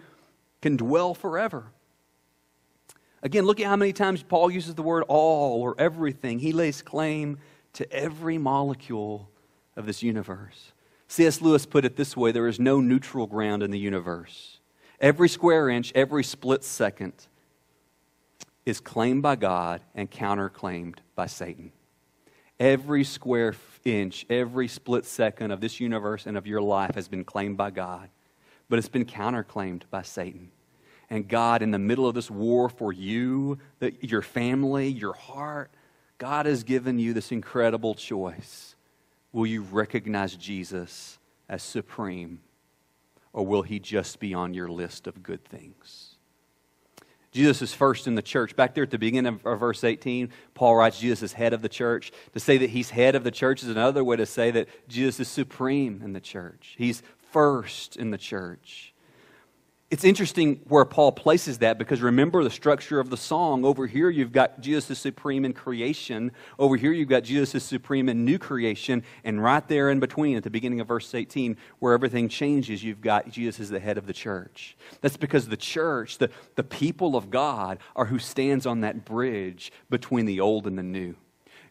can 0.61 0.77
dwell 0.77 1.15
forever. 1.15 1.71
Again, 3.23 3.45
look 3.45 3.59
at 3.59 3.65
how 3.65 3.77
many 3.77 3.93
times 3.93 4.21
Paul 4.21 4.51
uses 4.51 4.75
the 4.75 4.83
word 4.83 5.05
all 5.07 5.59
or 5.63 5.73
everything. 5.79 6.37
He 6.37 6.51
lays 6.51 6.83
claim 6.83 7.39
to 7.73 7.91
every 7.91 8.37
molecule 8.37 9.31
of 9.75 9.87
this 9.87 10.03
universe. 10.03 10.73
C.S. 11.07 11.41
Lewis 11.41 11.65
put 11.65 11.83
it 11.83 11.95
this 11.95 12.15
way 12.15 12.31
there 12.31 12.47
is 12.47 12.59
no 12.59 12.79
neutral 12.79 13.25
ground 13.25 13.63
in 13.63 13.71
the 13.71 13.79
universe. 13.79 14.59
Every 15.01 15.29
square 15.29 15.67
inch, 15.67 15.91
every 15.95 16.23
split 16.23 16.63
second 16.63 17.27
is 18.65 18.80
claimed 18.80 19.21
by 19.21 19.36
God 19.36 19.82
and 19.93 20.10
counterclaimed 20.10 20.97
by 21.15 21.28
Satan. 21.28 21.71
Every 22.60 23.04
square 23.04 23.54
inch, 23.84 24.25
every 24.30 24.67
split 24.67 25.06
second 25.06 25.51
of 25.51 25.62
this 25.62 25.80
universe 25.80 26.25
and 26.25 26.38
of 26.38 26.47
your 26.47 26.62
life 26.62 26.95
has 26.95 27.08
been 27.08 27.23
claimed 27.23 27.58
by 27.58 27.71
God, 27.71 28.10
but 28.69 28.80
it's 28.80 28.89
been 28.89 29.06
counterclaimed 29.06 29.84
by 29.91 30.01
Satan. 30.01 30.51
And 31.10 31.28
God, 31.28 31.62
in 31.62 31.71
the 31.71 31.80
middle 31.80 32.08
of 32.08 32.15
this 32.15 32.32
war 32.32 32.69
for 32.69 32.91
you, 32.91 33.60
the, 33.80 33.93
your 34.01 34.21
family, 34.21 34.88
your 34.88 35.13
heart, 35.13 35.69
God 36.17 36.45
has 36.45 36.63
given 36.63 36.97
you 36.97 37.13
this 37.13 37.32
incredible 37.32 37.93
choice. 37.93 38.75
Will 39.32 39.45
you 39.45 39.62
recognize 39.63 40.36
Jesus 40.36 41.19
as 41.49 41.62
supreme, 41.62 42.39
or 43.34 43.45
will 43.45 43.63
he 43.63 43.80
just 43.80 44.19
be 44.19 44.34
on 44.34 44.54
your 44.54 44.69
list 44.69 45.08
of 45.08 45.21
good 45.21 45.43
things? 45.43 46.04
Jesus 47.35 47.61
is 47.61 47.73
first 47.73 48.07
in 48.07 48.15
the 48.15 48.21
church. 48.21 48.55
Back 48.55 48.73
there 48.73 48.85
at 48.85 48.91
the 48.91 48.97
beginning 48.97 49.41
of 49.43 49.59
verse 49.59 49.83
18, 49.83 50.29
Paul 50.53 50.77
writes 50.77 51.01
Jesus 51.01 51.21
is 51.21 51.33
head 51.33 51.51
of 51.51 51.61
the 51.61 51.67
church. 51.67 52.13
To 52.31 52.39
say 52.39 52.57
that 52.59 52.69
he's 52.69 52.91
head 52.91 53.13
of 53.13 53.25
the 53.25 53.31
church 53.31 53.61
is 53.61 53.67
another 53.67 54.05
way 54.05 54.15
to 54.15 54.25
say 54.25 54.51
that 54.51 54.69
Jesus 54.87 55.19
is 55.19 55.27
supreme 55.27 56.01
in 56.01 56.13
the 56.13 56.21
church. 56.21 56.75
He's 56.77 57.03
first 57.31 57.97
in 57.97 58.11
the 58.11 58.17
church 58.17 58.94
it's 59.95 60.03
interesting 60.03 60.60
where 60.67 60.84
Paul 60.84 61.13
places 61.13 61.60
that 61.60 61.77
because 61.77 62.01
remember 62.01 62.43
the 62.43 62.49
structure 62.49 62.99
of 62.99 63.10
the 63.10 63.15
song. 63.15 63.63
Over 63.63 63.88
here, 63.88 64.10
you've 64.10 64.34
got 64.34 64.60
Jesus 64.60 64.91
is 64.91 64.99
supreme 64.99 65.45
in 65.45 65.53
creation. 65.53 66.34
Over 66.60 66.75
here, 66.75 66.91
you've 66.91 67.08
got 67.08 67.23
Jesus 67.23 67.55
is 67.55 67.63
supreme 67.63 68.10
in 68.10 68.25
new 68.25 68.38
creation. 68.38 69.03
And 69.23 69.41
right 69.41 69.65
there 69.69 69.89
in 69.89 70.01
between, 70.01 70.36
at 70.36 70.43
the 70.43 70.49
beginning 70.49 70.81
of 70.81 70.89
verse 70.89 71.15
18, 71.15 71.55
where 71.79 71.93
everything 71.93 72.27
changes, 72.27 72.84
you've 72.84 72.99
got 72.99 73.29
Jesus 73.29 73.62
is 73.62 73.69
the 73.69 73.79
head 73.79 73.97
of 73.97 74.05
the 74.05 74.12
church. 74.12 74.75
That's 74.99 75.15
because 75.15 75.47
the 75.47 75.55
church, 75.55 76.17
the, 76.17 76.29
the 76.55 76.63
people 76.65 77.15
of 77.15 77.29
God, 77.29 77.79
are 77.95 78.03
who 78.03 78.19
stands 78.19 78.65
on 78.65 78.81
that 78.81 79.05
bridge 79.05 79.71
between 79.89 80.25
the 80.25 80.41
old 80.41 80.67
and 80.67 80.77
the 80.77 80.84
new. 80.84 81.15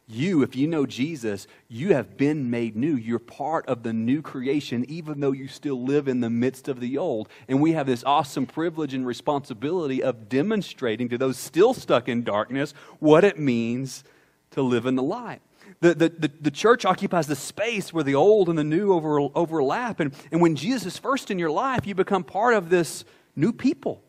You, 0.06 0.42
if 0.42 0.54
you 0.54 0.66
know 0.66 0.84
Jesus, 0.84 1.46
you 1.66 1.94
have 1.94 2.18
been 2.18 2.50
made 2.50 2.76
new. 2.76 2.94
You're 2.94 3.18
part 3.18 3.66
of 3.66 3.82
the 3.82 3.94
new 3.94 4.20
creation, 4.20 4.84
even 4.86 5.20
though 5.20 5.32
you 5.32 5.48
still 5.48 5.82
live 5.82 6.08
in 6.08 6.20
the 6.20 6.28
midst 6.28 6.68
of 6.68 6.78
the 6.78 6.98
old. 6.98 7.30
And 7.48 7.62
we 7.62 7.72
have 7.72 7.86
this 7.86 8.04
awesome 8.04 8.44
privilege 8.44 8.92
and 8.92 9.06
responsibility 9.06 10.02
of 10.02 10.28
demonstrating 10.28 11.08
to 11.08 11.16
those 11.16 11.38
still 11.38 11.72
stuck 11.72 12.06
in 12.06 12.22
darkness 12.22 12.74
what 12.98 13.24
it 13.24 13.38
means 13.38 14.04
to 14.50 14.60
live 14.60 14.84
in 14.84 14.94
the 14.94 15.02
light. 15.02 15.40
The, 15.80 15.94
the, 15.94 16.08
the, 16.10 16.30
the, 16.40 16.50
church 16.50 16.84
occupies 16.84 17.26
the 17.26 17.36
space 17.36 17.92
where 17.92 18.04
the 18.04 18.14
old 18.14 18.50
and 18.50 18.58
the 18.58 18.64
new 18.64 18.92
over, 18.92 19.18
overlap. 19.34 20.00
And, 20.00 20.14
and 20.30 20.40
when 20.40 20.54
Jesus 20.54 20.94
is 20.94 20.98
first 20.98 21.30
in 21.30 21.38
your 21.38 21.50
life, 21.50 21.86
you 21.86 21.94
become 21.94 22.24
part 22.24 22.54
of 22.54 22.68
this 22.68 23.04
new 23.34 23.52
people. 23.52 24.03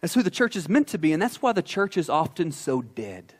That's 0.00 0.14
who 0.14 0.22
the 0.22 0.30
church 0.30 0.56
is 0.56 0.68
meant 0.68 0.88
to 0.88 0.98
be, 0.98 1.12
and 1.12 1.20
that's 1.20 1.42
why 1.42 1.52
the 1.52 1.62
church 1.62 1.96
is 1.96 2.08
often 2.08 2.52
so 2.52 2.80
dead. 2.82 3.34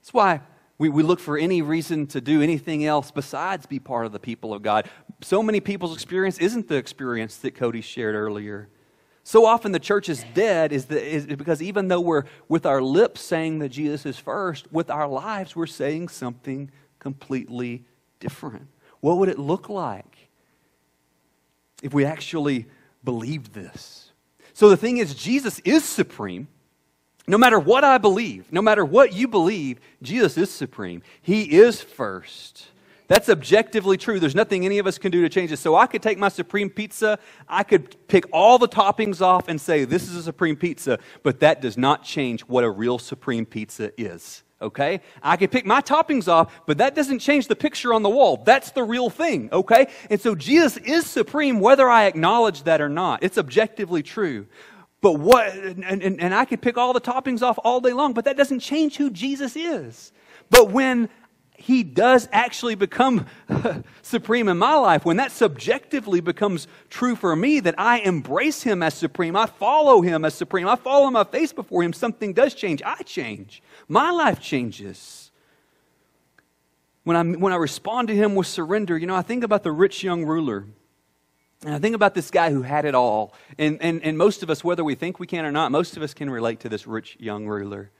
That's 0.00 0.14
why 0.14 0.40
we, 0.78 0.88
we 0.88 1.02
look 1.02 1.20
for 1.20 1.36
any 1.38 1.62
reason 1.62 2.06
to 2.08 2.20
do 2.20 2.42
anything 2.42 2.84
else 2.84 3.10
besides 3.10 3.66
be 3.66 3.78
part 3.78 4.06
of 4.06 4.12
the 4.12 4.18
people 4.18 4.52
of 4.54 4.62
God. 4.62 4.88
So 5.20 5.42
many 5.42 5.60
people's 5.60 5.94
experience 5.94 6.38
isn't 6.38 6.68
the 6.68 6.76
experience 6.76 7.36
that 7.38 7.54
Cody 7.54 7.82
shared 7.82 8.14
earlier. 8.14 8.68
So 9.24 9.46
often 9.46 9.70
the 9.70 9.78
church 9.78 10.08
is 10.08 10.24
dead 10.34 10.72
is, 10.72 10.86
the, 10.86 11.00
is 11.00 11.26
because 11.26 11.62
even 11.62 11.88
though 11.88 12.00
we're 12.00 12.24
with 12.48 12.66
our 12.66 12.82
lips 12.82 13.20
saying 13.20 13.60
that 13.60 13.68
Jesus 13.68 14.04
is 14.04 14.18
first, 14.18 14.72
with 14.72 14.90
our 14.90 15.06
lives 15.06 15.54
we're 15.54 15.66
saying 15.66 16.08
something 16.08 16.70
completely 16.98 17.84
different. 18.18 18.66
What 19.00 19.18
would 19.18 19.28
it 19.28 19.38
look 19.38 19.68
like 19.68 20.30
if 21.82 21.94
we 21.94 22.04
actually 22.04 22.66
believed 23.04 23.52
this? 23.52 24.11
So 24.52 24.68
the 24.68 24.76
thing 24.76 24.98
is, 24.98 25.14
Jesus 25.14 25.58
is 25.60 25.84
supreme. 25.84 26.48
No 27.26 27.38
matter 27.38 27.58
what 27.58 27.84
I 27.84 27.98
believe, 27.98 28.52
no 28.52 28.60
matter 28.62 28.84
what 28.84 29.12
you 29.12 29.28
believe, 29.28 29.78
Jesus 30.02 30.36
is 30.36 30.50
supreme. 30.50 31.02
He 31.20 31.52
is 31.52 31.80
first. 31.80 32.68
That's 33.06 33.28
objectively 33.28 33.96
true. 33.96 34.18
There's 34.18 34.34
nothing 34.34 34.64
any 34.64 34.78
of 34.78 34.86
us 34.86 34.98
can 34.98 35.12
do 35.12 35.22
to 35.22 35.28
change 35.28 35.52
it. 35.52 35.58
So 35.58 35.76
I 35.76 35.86
could 35.86 36.02
take 36.02 36.18
my 36.18 36.28
supreme 36.28 36.70
pizza, 36.70 37.18
I 37.48 37.62
could 37.62 38.08
pick 38.08 38.24
all 38.32 38.58
the 38.58 38.68
toppings 38.68 39.20
off 39.20 39.48
and 39.48 39.60
say, 39.60 39.84
this 39.84 40.08
is 40.08 40.16
a 40.16 40.22
supreme 40.22 40.56
pizza, 40.56 40.98
but 41.22 41.40
that 41.40 41.60
does 41.60 41.76
not 41.76 42.02
change 42.02 42.40
what 42.42 42.64
a 42.64 42.70
real 42.70 42.98
supreme 42.98 43.46
pizza 43.46 43.92
is 44.00 44.42
okay? 44.62 45.00
I 45.22 45.36
can 45.36 45.48
pick 45.48 45.66
my 45.66 45.80
toppings 45.80 46.28
off, 46.28 46.62
but 46.66 46.78
that 46.78 46.94
doesn't 46.94 47.18
change 47.18 47.48
the 47.48 47.56
picture 47.56 47.92
on 47.92 48.02
the 48.02 48.08
wall. 48.08 48.42
That's 48.44 48.70
the 48.70 48.84
real 48.84 49.10
thing, 49.10 49.48
okay? 49.52 49.88
And 50.08 50.20
so 50.20 50.34
Jesus 50.34 50.76
is 50.78 51.06
supreme 51.06 51.60
whether 51.60 51.88
I 51.88 52.04
acknowledge 52.04 52.62
that 52.62 52.80
or 52.80 52.88
not. 52.88 53.22
It's 53.22 53.38
objectively 53.38 54.02
true. 54.02 54.46
But 55.00 55.14
what, 55.14 55.52
and, 55.52 55.84
and, 55.84 56.20
and 56.20 56.32
I 56.32 56.44
could 56.44 56.62
pick 56.62 56.78
all 56.78 56.92
the 56.92 57.00
toppings 57.00 57.42
off 57.42 57.58
all 57.64 57.80
day 57.80 57.92
long, 57.92 58.12
but 58.12 58.24
that 58.24 58.36
doesn't 58.36 58.60
change 58.60 58.96
who 58.96 59.10
Jesus 59.10 59.56
is. 59.56 60.12
But 60.48 60.70
when 60.70 61.08
he 61.62 61.84
does 61.84 62.28
actually 62.32 62.74
become 62.74 63.26
supreme 64.02 64.48
in 64.48 64.58
my 64.58 64.74
life, 64.74 65.04
when 65.04 65.18
that 65.18 65.30
subjectively 65.30 66.20
becomes 66.20 66.66
true 66.90 67.14
for 67.14 67.36
me, 67.36 67.60
that 67.60 67.76
I 67.78 68.00
embrace 68.00 68.64
him 68.64 68.82
as 68.82 68.94
supreme, 68.94 69.36
I 69.36 69.46
follow 69.46 70.00
him 70.00 70.24
as 70.24 70.34
supreme, 70.34 70.66
I 70.66 70.74
follow 70.74 71.08
my 71.10 71.22
face 71.22 71.52
before 71.52 71.84
him, 71.84 71.92
something 71.92 72.32
does 72.32 72.54
change. 72.54 72.82
I 72.84 73.02
change. 73.04 73.62
My 73.86 74.10
life 74.10 74.40
changes. 74.40 75.30
When 77.04 77.16
I, 77.16 77.22
when 77.22 77.52
I 77.52 77.56
respond 77.56 78.08
to 78.08 78.16
him 78.16 78.34
with 78.34 78.48
surrender, 78.48 78.98
you 78.98 79.06
know, 79.06 79.16
I 79.16 79.22
think 79.22 79.44
about 79.44 79.62
the 79.62 79.72
rich 79.72 80.02
young 80.02 80.24
ruler. 80.24 80.66
And 81.64 81.74
I 81.74 81.78
think 81.78 81.94
about 81.94 82.14
this 82.14 82.32
guy 82.32 82.50
who 82.50 82.62
had 82.62 82.84
it 82.84 82.96
all. 82.96 83.34
And, 83.56 83.80
and, 83.80 84.02
and 84.02 84.18
most 84.18 84.42
of 84.42 84.50
us, 84.50 84.64
whether 84.64 84.82
we 84.82 84.96
think 84.96 85.20
we 85.20 85.28
can 85.28 85.44
or 85.44 85.52
not, 85.52 85.70
most 85.70 85.96
of 85.96 86.02
us 86.02 86.12
can 86.12 86.28
relate 86.28 86.58
to 86.60 86.68
this 86.68 86.88
rich 86.88 87.16
young 87.20 87.46
ruler. 87.46 87.92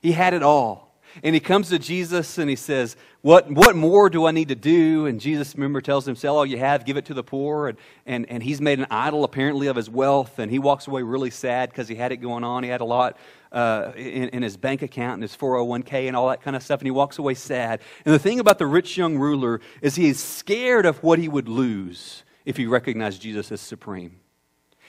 He 0.00 0.12
had 0.12 0.32
it 0.32 0.42
all. 0.42 0.89
And 1.22 1.34
he 1.34 1.40
comes 1.40 1.68
to 1.70 1.78
Jesus 1.78 2.38
and 2.38 2.48
he 2.48 2.56
says, 2.56 2.96
what, 3.22 3.50
what 3.50 3.76
more 3.76 4.08
do 4.08 4.24
I 4.24 4.30
need 4.30 4.48
to 4.48 4.54
do? 4.54 5.04
And 5.04 5.20
Jesus, 5.20 5.54
remember, 5.54 5.82
tells 5.82 6.08
him, 6.08 6.16
Sell 6.16 6.38
all 6.38 6.46
you 6.46 6.56
have, 6.56 6.86
give 6.86 6.96
it 6.96 7.04
to 7.06 7.14
the 7.14 7.22
poor. 7.22 7.68
And, 7.68 7.78
and, 8.06 8.30
and 8.30 8.42
he's 8.42 8.62
made 8.62 8.78
an 8.78 8.86
idol, 8.90 9.24
apparently, 9.24 9.66
of 9.66 9.76
his 9.76 9.90
wealth. 9.90 10.38
And 10.38 10.50
he 10.50 10.58
walks 10.58 10.86
away 10.86 11.02
really 11.02 11.28
sad 11.28 11.68
because 11.68 11.86
he 11.86 11.94
had 11.94 12.12
it 12.12 12.16
going 12.16 12.44
on. 12.44 12.62
He 12.62 12.70
had 12.70 12.80
a 12.80 12.86
lot 12.86 13.18
uh, 13.52 13.92
in, 13.94 14.30
in 14.30 14.42
his 14.42 14.56
bank 14.56 14.80
account 14.80 15.14
and 15.14 15.22
his 15.22 15.36
401k 15.36 16.06
and 16.06 16.16
all 16.16 16.30
that 16.30 16.40
kind 16.40 16.56
of 16.56 16.62
stuff. 16.62 16.80
And 16.80 16.86
he 16.86 16.90
walks 16.90 17.18
away 17.18 17.34
sad. 17.34 17.80
And 18.06 18.14
the 18.14 18.18
thing 18.18 18.40
about 18.40 18.58
the 18.58 18.66
rich 18.66 18.96
young 18.96 19.18
ruler 19.18 19.60
is 19.82 19.96
he 19.96 20.08
is 20.08 20.18
scared 20.18 20.86
of 20.86 21.02
what 21.02 21.18
he 21.18 21.28
would 21.28 21.48
lose 21.48 22.24
if 22.46 22.56
he 22.56 22.64
recognized 22.64 23.20
Jesus 23.20 23.52
as 23.52 23.60
supreme. 23.60 24.18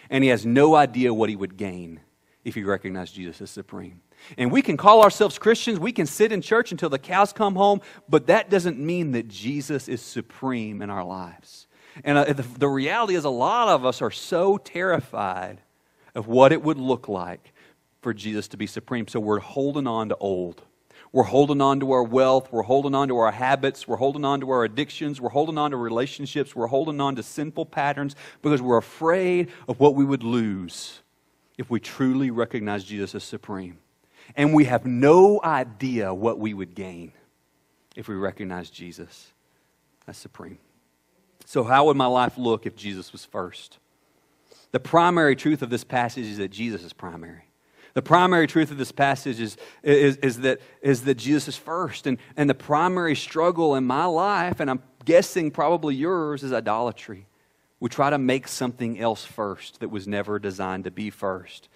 And 0.10 0.24
he 0.24 0.30
has 0.30 0.46
no 0.46 0.76
idea 0.76 1.14
what 1.14 1.30
he 1.30 1.36
would 1.36 1.58
gain 1.58 2.00
if 2.46 2.56
he 2.56 2.64
recognized 2.64 3.16
Jesus 3.16 3.42
as 3.42 3.52
supreme. 3.52 4.02
And 4.38 4.52
we 4.52 4.62
can 4.62 4.78
call 4.78 5.04
ourselves 5.04 5.38
Christians, 5.38 5.80
we 5.80 5.92
can 5.92 6.06
sit 6.06 6.32
in 6.32 6.42
church 6.42 6.72
until 6.72 6.90
the 6.90 7.00
cows 7.00 7.34
come 7.34 7.56
home, 7.56 7.82
but 8.08 8.28
that 8.28 8.50
doesn't 8.50 8.80
mean 8.80 9.12
that 9.12 9.28
Jesus 9.28 9.88
is 9.88 10.02
supreme 10.02 10.82
in 10.82 10.90
our 10.90 11.04
lives. 11.04 11.68
And 12.04 12.18
uh, 12.18 12.26
the, 12.26 12.44
the 12.44 12.68
reality 12.68 13.16
is, 13.16 13.26
a 13.26 13.30
lot 13.30 13.68
of 13.68 13.86
us 13.86 14.02
are 14.02 14.12
so 14.12 14.58
terrified 14.58 15.62
of 16.16 16.28
what 16.28 16.52
it 16.52 16.62
would 16.62 16.78
look 16.78 17.08
like 17.08 17.54
for 18.02 18.14
Jesus 18.14 18.48
to 18.50 18.58
be 18.58 18.68
supreme. 18.68 19.08
So 19.08 19.20
we're 19.20 19.40
holding 19.40 19.88
on 19.88 20.10
to 20.10 20.18
old. 20.18 20.62
We're 21.14 21.24
holding 21.24 21.60
on 21.60 21.82
to 21.82 21.92
our 21.92 22.04
wealth. 22.04 22.52
We're 22.52 22.62
holding 22.62 22.96
on 22.96 23.10
to 23.10 23.18
our 23.18 23.32
habits. 23.32 23.88
We're 23.88 23.98
holding 23.98 24.24
on 24.24 24.40
to 24.42 24.50
our 24.52 24.64
addictions. 24.64 25.20
We're 25.20 25.30
holding 25.30 25.58
on 25.58 25.72
to 25.72 25.78
relationships. 25.78 26.56
We're 26.56 26.68
holding 26.68 27.02
on 27.02 27.18
to 27.18 27.24
sinful 27.24 27.66
patterns 27.66 28.16
because 28.42 28.62
we're 28.62 28.78
afraid 28.78 29.50
of 29.68 29.80
what 29.80 29.96
we 29.96 30.06
would 30.06 30.24
lose 30.24 31.02
if 31.58 31.70
we 31.70 31.82
truly 31.82 32.32
recognize 32.32 32.86
Jesus 32.86 33.14
as 33.14 33.24
supreme. 33.24 33.80
And 34.36 34.54
we 34.54 34.66
have 34.66 34.86
no 34.86 35.40
idea 35.44 36.14
what 36.14 36.40
we 36.40 36.54
would 36.54 36.76
gain 36.76 37.12
if 37.96 38.08
we 38.08 38.16
recognize 38.16 38.70
Jesus 38.70 39.32
as 40.08 40.18
supreme. 40.18 40.60
So, 41.46 41.64
how 41.64 41.86
would 41.86 41.98
my 41.98 42.06
life 42.06 42.38
look 42.38 42.66
if 42.66 42.76
Jesus 42.76 43.12
was 43.12 43.26
first? 43.26 43.78
The 44.72 44.80
primary 44.80 45.36
truth 45.36 45.62
of 45.62 45.70
this 45.70 45.84
passage 45.84 46.26
is 46.26 46.38
that 46.38 46.50
Jesus 46.50 46.84
is 46.84 46.94
primary. 46.94 47.44
The 47.94 48.02
primary 48.02 48.48
truth 48.48 48.72
of 48.72 48.78
this 48.78 48.92
passage 48.92 49.40
is, 49.42 49.58
is, 49.84 50.16
is, 50.18 50.40
that, 50.40 50.62
is 50.82 51.04
that 51.04 51.16
Jesus 51.16 51.50
is 51.50 51.58
first. 51.58 52.08
And, 52.08 52.18
and 52.38 52.50
the 52.50 52.56
primary 52.56 53.16
struggle 53.16 53.76
in 53.76 53.84
my 53.84 54.06
life, 54.06 54.62
and 54.62 54.70
I'm 54.70 54.82
guessing 55.04 55.52
probably 55.52 55.96
yours, 55.96 56.44
is 56.44 56.54
idolatry. 56.54 57.28
We 57.82 57.90
try 57.90 58.10
to 58.10 58.18
make 58.18 58.48
something 58.48 59.00
else 59.00 59.26
first 59.26 59.82
that 59.82 59.90
was 59.90 60.08
never 60.08 60.40
designed 60.40 60.86
to 60.86 60.92
be 60.92 61.10
first. 61.10 61.68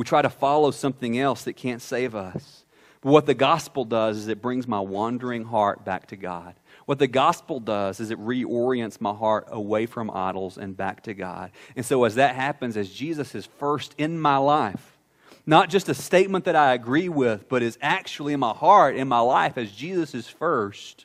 We 0.00 0.04
try 0.04 0.22
to 0.22 0.30
follow 0.30 0.70
something 0.70 1.18
else 1.18 1.44
that 1.44 1.56
can't 1.56 1.82
save 1.82 2.14
us. 2.14 2.64
But 3.02 3.10
what 3.10 3.26
the 3.26 3.34
gospel 3.34 3.84
does 3.84 4.16
is 4.16 4.28
it 4.28 4.40
brings 4.40 4.66
my 4.66 4.80
wandering 4.80 5.44
heart 5.44 5.84
back 5.84 6.06
to 6.06 6.16
God. 6.16 6.54
What 6.86 6.98
the 6.98 7.06
gospel 7.06 7.60
does 7.60 8.00
is 8.00 8.10
it 8.10 8.18
reorients 8.18 8.98
my 8.98 9.12
heart 9.12 9.48
away 9.50 9.84
from 9.84 10.10
idols 10.10 10.56
and 10.56 10.74
back 10.74 11.02
to 11.02 11.12
God. 11.12 11.50
And 11.76 11.84
so, 11.84 12.04
as 12.04 12.14
that 12.14 12.34
happens, 12.34 12.78
as 12.78 12.88
Jesus 12.88 13.34
is 13.34 13.44
first 13.58 13.94
in 13.98 14.18
my 14.18 14.38
life, 14.38 14.96
not 15.44 15.68
just 15.68 15.90
a 15.90 15.94
statement 15.94 16.46
that 16.46 16.56
I 16.56 16.72
agree 16.72 17.10
with, 17.10 17.46
but 17.50 17.62
is 17.62 17.76
actually 17.82 18.32
in 18.32 18.40
my 18.40 18.54
heart, 18.54 18.96
in 18.96 19.06
my 19.06 19.20
life, 19.20 19.58
as 19.58 19.70
Jesus 19.70 20.14
is 20.14 20.26
first, 20.26 21.04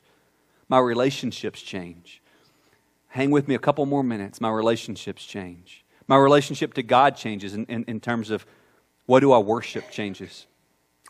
my 0.70 0.80
relationships 0.80 1.62
change. 1.62 2.22
Hang 3.10 3.30
with 3.30 3.50
me 3.50 3.56
a 3.56 3.60
couple 3.60 3.86
more 3.86 4.04
minutes. 4.04 4.40
My 4.40 4.52
relationships 4.52 5.26
change. 5.26 5.84
My 6.08 6.16
relationship 6.16 6.74
to 6.76 6.82
God 6.82 7.18
changes 7.18 7.56
in, 7.56 7.66
in, 7.66 7.84
in 7.90 8.00
terms 8.00 8.30
of 8.30 8.46
what 9.06 9.20
do 9.20 9.32
I 9.32 9.38
worship 9.40 9.90
changes. 9.92 10.48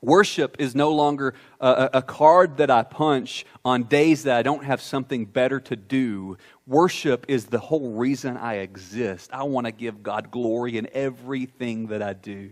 Worship 0.01 0.57
is 0.59 0.75
no 0.75 0.91
longer 0.91 1.33
a, 1.59 1.89
a, 1.93 2.01
card 2.01 2.57
that 2.57 2.69
I 2.69 2.83
punch 2.83 3.45
on 3.63 3.83
days 3.83 4.23
that 4.23 4.35
I 4.35 4.43
don't 4.43 4.65
have 4.65 4.81
something 4.81 5.25
better 5.25 5.59
to 5.61 5.75
do. 5.75 6.37
Worship 6.67 7.25
is 7.29 7.45
the 7.45 7.59
whole 7.59 7.93
reason 7.93 8.35
I 8.35 8.55
exist. 8.55 9.29
I 9.33 9.43
want 9.43 9.67
to 9.67 9.71
give 9.71 10.03
God 10.03 10.31
glory 10.31 10.77
in 10.77 10.89
everything 10.93 11.87
that 11.87 12.01
I 12.01 12.11
do. 12.13 12.51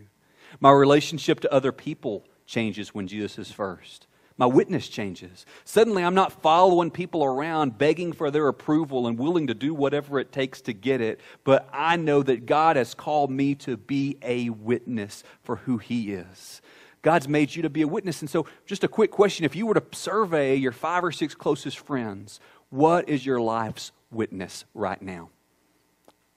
My 0.62 0.71
relationship 0.71 1.41
to 1.41 1.53
other 1.53 1.73
people 1.73 2.23
changes 2.45 2.93
when 2.95 3.08
Jesus 3.08 3.38
is 3.38 3.51
first. 3.51 4.08
My 4.38 4.48
witness 4.48 4.88
changes. 4.88 5.46
Suddenly, 5.63 6.04
I'm 6.04 6.15
not 6.15 6.41
following 6.41 6.89
people 6.89 7.24
around 7.24 7.78
begging 7.78 8.13
for 8.13 8.32
their 8.32 8.48
approval 8.48 9.06
and 9.06 9.17
willing 9.17 9.48
to 9.48 9.54
do 9.54 9.74
whatever 9.74 10.19
it 10.19 10.32
takes 10.32 10.62
to 10.62 10.74
get 10.74 11.02
it, 11.02 11.19
but 11.43 11.69
I 11.72 11.98
know 11.98 12.24
that 12.24 12.48
God 12.48 12.76
has 12.76 12.96
called 12.96 13.30
me 13.30 13.54
to 13.56 13.78
be 13.78 14.17
a 14.24 14.50
witness 14.50 15.24
for 15.43 15.58
who 15.58 15.78
He 15.78 16.13
is. 16.13 16.62
God's 17.04 17.28
made 17.28 17.54
you 17.54 17.62
to 17.62 17.69
be 17.69 17.84
a 17.84 17.88
witness. 17.88 18.22
And 18.22 18.30
so, 18.30 18.48
just 18.65 18.84
a 18.84 18.88
quick 18.88 19.12
question 19.12 19.46
if 19.46 19.56
you 19.56 19.67
were 19.67 19.76
to 19.76 19.84
survey 19.91 20.56
your 20.56 20.72
five 20.72 21.04
or 21.04 21.12
six 21.12 21.36
closest 21.36 21.78
friends, 21.78 22.39
what 22.69 23.08
is 23.08 23.26
your 23.26 23.39
life's 23.39 23.91
witness 24.10 24.65
right 24.74 25.02
now? 25.02 25.30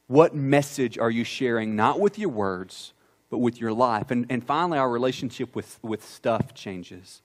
What 0.09 0.35
message 0.35 0.99
are 0.99 1.11
you 1.11 1.25
sharing, 1.25 1.77
not 1.77 1.99
with 1.99 2.19
your 2.19 2.29
words, 2.29 2.93
but 3.31 3.39
with 3.39 3.61
your 3.61 3.73
life? 3.73 4.11
And, 4.11 4.27
and 4.29 4.45
finally, 4.45 4.79
our 4.79 4.91
relationship 4.91 5.57
with, 5.57 5.79
with 5.83 6.05
stuff 6.05 6.53
changes. 6.53 7.23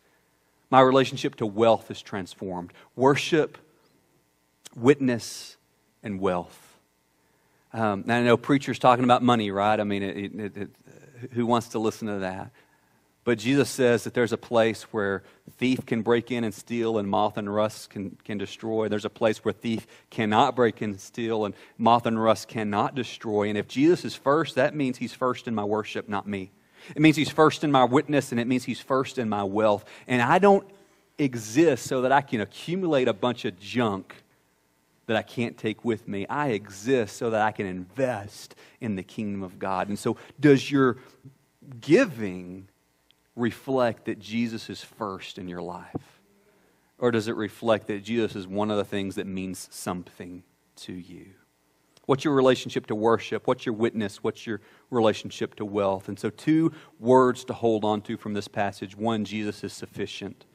My 0.72 0.80
relationship 0.80 1.36
to 1.36 1.46
wealth 1.46 1.92
is 1.92 2.02
transformed. 2.02 2.72
Worship, 2.96 3.58
witness, 4.76 5.58
and 6.02 6.20
wealth. 6.20 6.78
Um, 7.74 8.06
I 8.08 8.22
know 8.22 8.38
preachers 8.38 8.80
talking 8.80 9.04
about 9.04 9.22
money, 9.22 9.52
right? 9.52 9.80
I 9.80 9.84
mean, 9.84 10.02
it, 10.02 10.34
it, 10.34 10.58
it, 10.58 10.70
who 11.34 11.46
wants 11.46 11.70
to 11.70 11.80
listen 11.80 12.08
to 12.08 12.20
that? 12.20 12.52
But 13.24 13.38
Jesus 13.38 13.70
says 13.70 14.06
that 14.06 14.14
there's 14.14 14.32
a 14.34 14.38
place 14.38 14.84
where 14.84 15.24
thief 15.58 15.86
can 15.86 16.02
break 16.02 16.32
in 16.32 16.44
and 16.44 16.54
steal 16.54 16.98
and 16.98 17.08
moth 17.08 17.38
and 17.38 17.54
rust 17.54 17.92
can, 17.92 18.18
can 18.24 18.38
destroy. 18.38 18.88
There's 18.88 19.06
a 19.06 19.12
place 19.12 19.46
where 19.46 19.54
thief 19.54 19.86
cannot 20.10 20.56
break 20.56 20.82
in 20.82 20.92
and 20.92 21.00
steal 21.00 21.46
and 21.46 21.54
moth 21.78 22.08
and 22.08 22.22
rust 22.22 22.48
cannot 22.48 22.96
destroy. 22.96 23.50
And 23.50 23.58
if 23.58 23.68
Jesus 23.68 24.06
is 24.06 24.16
first, 24.16 24.56
that 24.56 24.74
means 24.74 24.98
he's 24.98 25.14
first 25.14 25.48
in 25.48 25.54
my 25.54 25.64
worship, 25.64 26.10
not 26.10 26.28
me. 26.28 26.52
It 26.96 27.02
means 27.02 27.16
he's 27.16 27.30
first 27.30 27.64
in 27.64 27.72
my 27.72 27.84
witness 27.84 28.32
and 28.32 28.40
it 28.40 28.48
means 28.48 28.64
he's 28.64 28.80
first 28.80 29.18
in 29.18 29.30
my 29.30 29.44
wealth. 29.44 29.86
And 30.08 30.22
I 30.22 30.40
don't 30.40 30.68
exist 31.18 31.86
so 31.86 32.02
that 32.02 32.12
I 32.12 32.22
can 32.22 32.42
accumulate 32.42 33.08
a 33.08 33.14
bunch 33.14 33.46
of 33.46 33.60
junk 33.60 34.16
that 35.08 35.18
I 35.18 35.22
can't 35.22 35.58
take 35.58 35.84
with 35.84 36.08
me. 36.08 36.26
I 36.28 36.50
exist 36.50 37.18
so 37.18 37.32
that 37.32 37.42
I 37.42 37.52
can 37.52 37.66
invest 37.66 38.56
in 38.80 38.96
the 38.96 39.04
kingdom 39.04 39.44
of 39.44 39.60
God. 39.60 39.90
And 39.90 40.00
so, 40.00 40.18
does 40.40 40.72
your 40.72 40.98
giving 41.80 42.70
reflect 43.36 44.06
that 44.06 44.20
Jesus 44.20 44.70
is 44.70 44.84
first 44.84 45.38
in 45.38 45.48
your 45.48 45.62
life? 45.62 46.22
Or 46.98 47.12
does 47.12 47.28
it 47.28 47.36
reflect 47.36 47.88
that 47.88 48.04
Jesus 48.04 48.36
is 48.36 48.48
one 48.48 48.70
of 48.70 48.78
the 48.78 48.86
things 48.86 49.16
that 49.16 49.26
means 49.26 49.68
something 49.72 50.44
to 50.78 50.94
you? 50.94 51.32
What's 52.06 52.24
your 52.24 52.34
relationship 52.34 52.88
to 52.88 52.96
worship? 52.96 53.48
What's 53.48 53.66
your 53.66 53.74
witness? 53.74 54.24
What's 54.24 54.46
your 54.48 54.62
relationship 54.90 55.56
to 55.56 55.66
wealth? 55.66 56.10
And 56.10 56.20
so, 56.20 56.30
two 56.30 56.74
words 57.00 57.46
to 57.46 57.54
hold 57.54 57.86
on 57.86 58.02
to 58.02 58.18
from 58.18 58.34
this 58.34 58.48
passage 58.48 58.98
one, 58.98 59.24
Jesus 59.24 59.64
is 59.64 59.74
sufficient. 59.74 60.46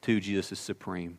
Two, 0.00 0.20
Jesus 0.20 0.52
is 0.52 0.58
supreme. 0.58 1.18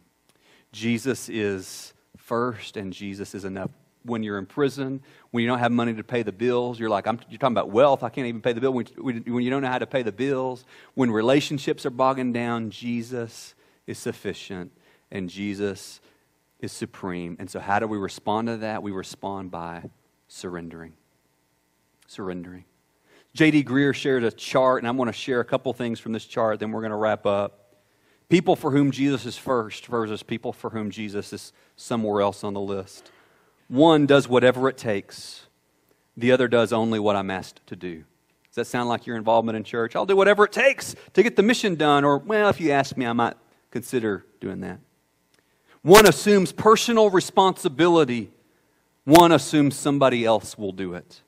Jesus 0.74 1.30
is 1.30 1.94
first, 2.18 2.78
and 2.78 2.92
Jesus 2.92 3.34
is 3.34 3.46
enough 3.46 3.72
when 4.04 4.22
you're 4.22 4.38
in 4.38 4.46
prison, 4.46 5.02
when 5.32 5.44
you 5.44 5.50
don't 5.50 5.60
have 5.60 5.72
money 5.72 5.94
to 5.94 6.04
pay 6.04 6.24
the 6.24 6.32
bills. 6.32 6.80
You're 6.80 6.90
like, 6.90 7.08
I'm, 7.08 7.20
you're 7.30 7.38
talking 7.38 7.54
about 7.54 7.70
wealth. 7.70 8.04
I 8.04 8.10
can't 8.10 8.28
even 8.28 8.42
pay 8.42 8.54
the 8.54 8.62
bill. 8.62 8.74
When, 8.74 8.86
when 8.96 9.44
you 9.44 9.50
don't 9.50 9.62
know 9.62 9.70
how 9.70 9.80
to 9.80 9.88
pay 9.88 10.04
the 10.04 10.12
bills, 10.12 10.66
when 10.94 11.10
relationships 11.10 11.86
are 11.86 11.90
bogging 11.90 12.34
down, 12.34 12.70
Jesus 12.70 13.56
is 13.88 13.98
sufficient 13.98 14.72
and 15.12 15.30
Jesus 15.30 16.02
is 16.64 16.72
supreme. 16.72 17.36
And 17.40 17.50
so, 17.50 17.60
how 17.60 17.80
do 17.80 17.88
we 17.88 17.98
respond 17.98 18.48
to 18.48 18.58
that? 18.58 18.82
We 18.82 18.92
respond 18.92 19.52
by 19.52 19.90
surrendering. 20.28 20.94
Surrendering. 22.08 22.64
J.D. 23.34 23.64
Greear 23.64 23.94
shared 23.94 24.24
a 24.24 24.32
chart, 24.32 24.82
and 24.82 24.88
I'm 24.88 24.96
going 24.96 25.08
to 25.08 25.14
share 25.14 25.40
a 25.40 25.46
couple 25.46 25.74
things 25.74 26.00
from 26.00 26.14
this 26.14 26.26
chart, 26.26 26.60
then 26.60 26.72
we're 26.72 26.82
going 26.82 26.92
to 26.92 26.98
wrap 26.98 27.26
up. 27.26 27.76
People 28.30 28.56
for 28.56 28.72
whom 28.72 28.92
Jesus 28.92 29.26
is 29.26 29.38
first 29.38 29.88
versus 29.88 30.24
people 30.24 30.54
for 30.54 30.70
whom 30.70 30.90
Jesus 30.90 31.34
is 31.34 31.52
somewhere 31.76 32.22
else 32.22 32.44
on 32.44 32.54
the 32.54 32.62
list. 32.62 33.12
One 33.68 34.06
does 34.06 34.28
whatever 34.28 34.70
it 34.70 34.78
takes, 34.78 35.48
the 36.16 36.32
other 36.32 36.48
does 36.48 36.72
only 36.72 37.00
what 37.00 37.16
I'm 37.16 37.30
asked 37.30 37.66
to 37.68 37.76
do. 37.76 38.04
Does 38.50 38.56
that 38.56 38.66
sound 38.66 38.88
like 38.88 39.08
your 39.08 39.18
involvement 39.18 39.56
in 39.56 39.64
church? 39.64 39.96
I'll 39.96 40.06
do 40.06 40.16
whatever 40.16 40.46
it 40.46 40.52
takes 40.52 40.96
to 41.14 41.24
get 41.24 41.36
the 41.36 41.44
mission 41.44 41.76
done, 41.76 42.04
or, 42.04 42.20
well, 42.20 42.50
if 42.50 42.62
you 42.62 42.72
ask 42.72 42.96
me, 42.96 43.06
I 43.06 43.14
might 43.14 43.36
consider 43.72 44.26
doing 44.40 44.62
that. 44.62 44.80
One 45.84 46.08
assumes 46.08 46.52
personal 46.52 47.12
responsibility, 47.12 48.32
one 49.04 49.32
assumes 49.32 49.76
somebody 49.76 50.26
else 50.26 50.58
will 50.58 50.72
do 50.72 50.96
it. 50.96 51.22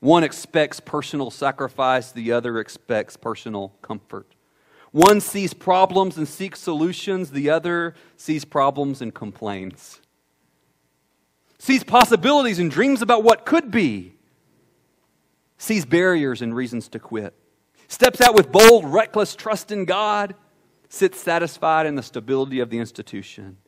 One 0.00 0.24
expects 0.24 0.80
personal 0.80 1.30
sacrifice, 1.30 2.10
the 2.10 2.32
other 2.32 2.58
expects 2.58 3.16
personal 3.16 3.68
comfort. 3.80 4.34
One 4.90 5.20
sees 5.20 5.54
problems 5.54 6.18
and 6.18 6.26
seeks 6.26 6.58
solutions, 6.58 7.30
the 7.30 7.48
other 7.48 7.94
sees 8.16 8.44
problems 8.44 9.00
and 9.00 9.14
complains 9.14 10.00
sees 11.62 11.84
possibilities 11.84 12.58
and 12.58 12.72
dreams 12.72 13.02
about 13.02 13.22
what 13.22 13.46
could 13.46 13.70
be, 13.70 14.16
sees 15.58 15.84
barriers 15.84 16.42
and 16.42 16.56
reasons 16.56 16.88
to 16.88 16.98
quit, 16.98 17.34
steps 17.86 18.20
out 18.20 18.34
with 18.34 18.50
bold, 18.50 18.84
reckless 18.84 19.36
trust 19.36 19.70
in 19.70 19.84
God, 19.84 20.34
sits 20.88 21.20
satisfied 21.20 21.86
in 21.86 21.94
the 21.94 22.02
stability 22.02 22.58
of 22.58 22.68
the 22.68 22.78
institution, 22.78 23.58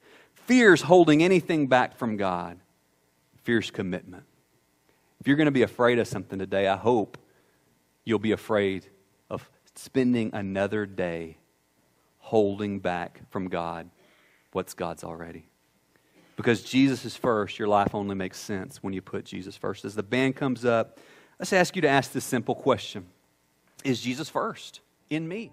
fears 0.47 0.83
holding 0.83 1.23
anything 1.23 1.67
back 1.67 1.97
from 1.97 2.17
God, 2.17 2.59
fears 3.43 3.71
commitment. 3.71 4.25
If 5.21 5.29
you're 5.29 5.37
going 5.37 5.47
to 5.47 5.53
be 5.53 5.63
afraid 5.63 5.99
of 5.99 6.07
something 6.07 6.39
today, 6.39 6.69
I 6.69 6.77
hope 6.77 7.19
you'll 8.05 8.19
be 8.19 8.33
afraid 8.33 8.87
of 9.31 9.49
spending 9.75 10.35
another 10.35 10.87
day 10.87 11.39
holding 12.19 12.79
back 12.79 13.21
from 13.31 13.49
God 13.49 13.89
what's 14.53 14.75
God's 14.75 15.03
already. 15.03 15.47
Because 16.37 16.63
Jesus 16.63 17.05
is 17.05 17.17
first, 17.17 17.59
your 17.59 17.69
life 17.69 17.95
only 17.95 18.15
makes 18.15 18.39
sense 18.39 18.83
when 18.83 18.93
you 18.93 19.01
put 19.01 19.25
Jesus 19.25 19.57
first. 19.57 19.85
As 19.85 19.95
the 19.95 20.03
band 20.03 20.37
comes 20.37 20.65
up, 20.65 20.99
let's 21.39 21.53
ask 21.53 21.77
you 21.77 21.83
to 21.83 21.89
ask 21.89 22.13
this 22.13 22.25
simple 22.25 22.55
question 22.55 23.07
Is 23.85 24.01
Jesus 24.01 24.29
first 24.29 24.81
in 25.11 25.27
me? 25.27 25.53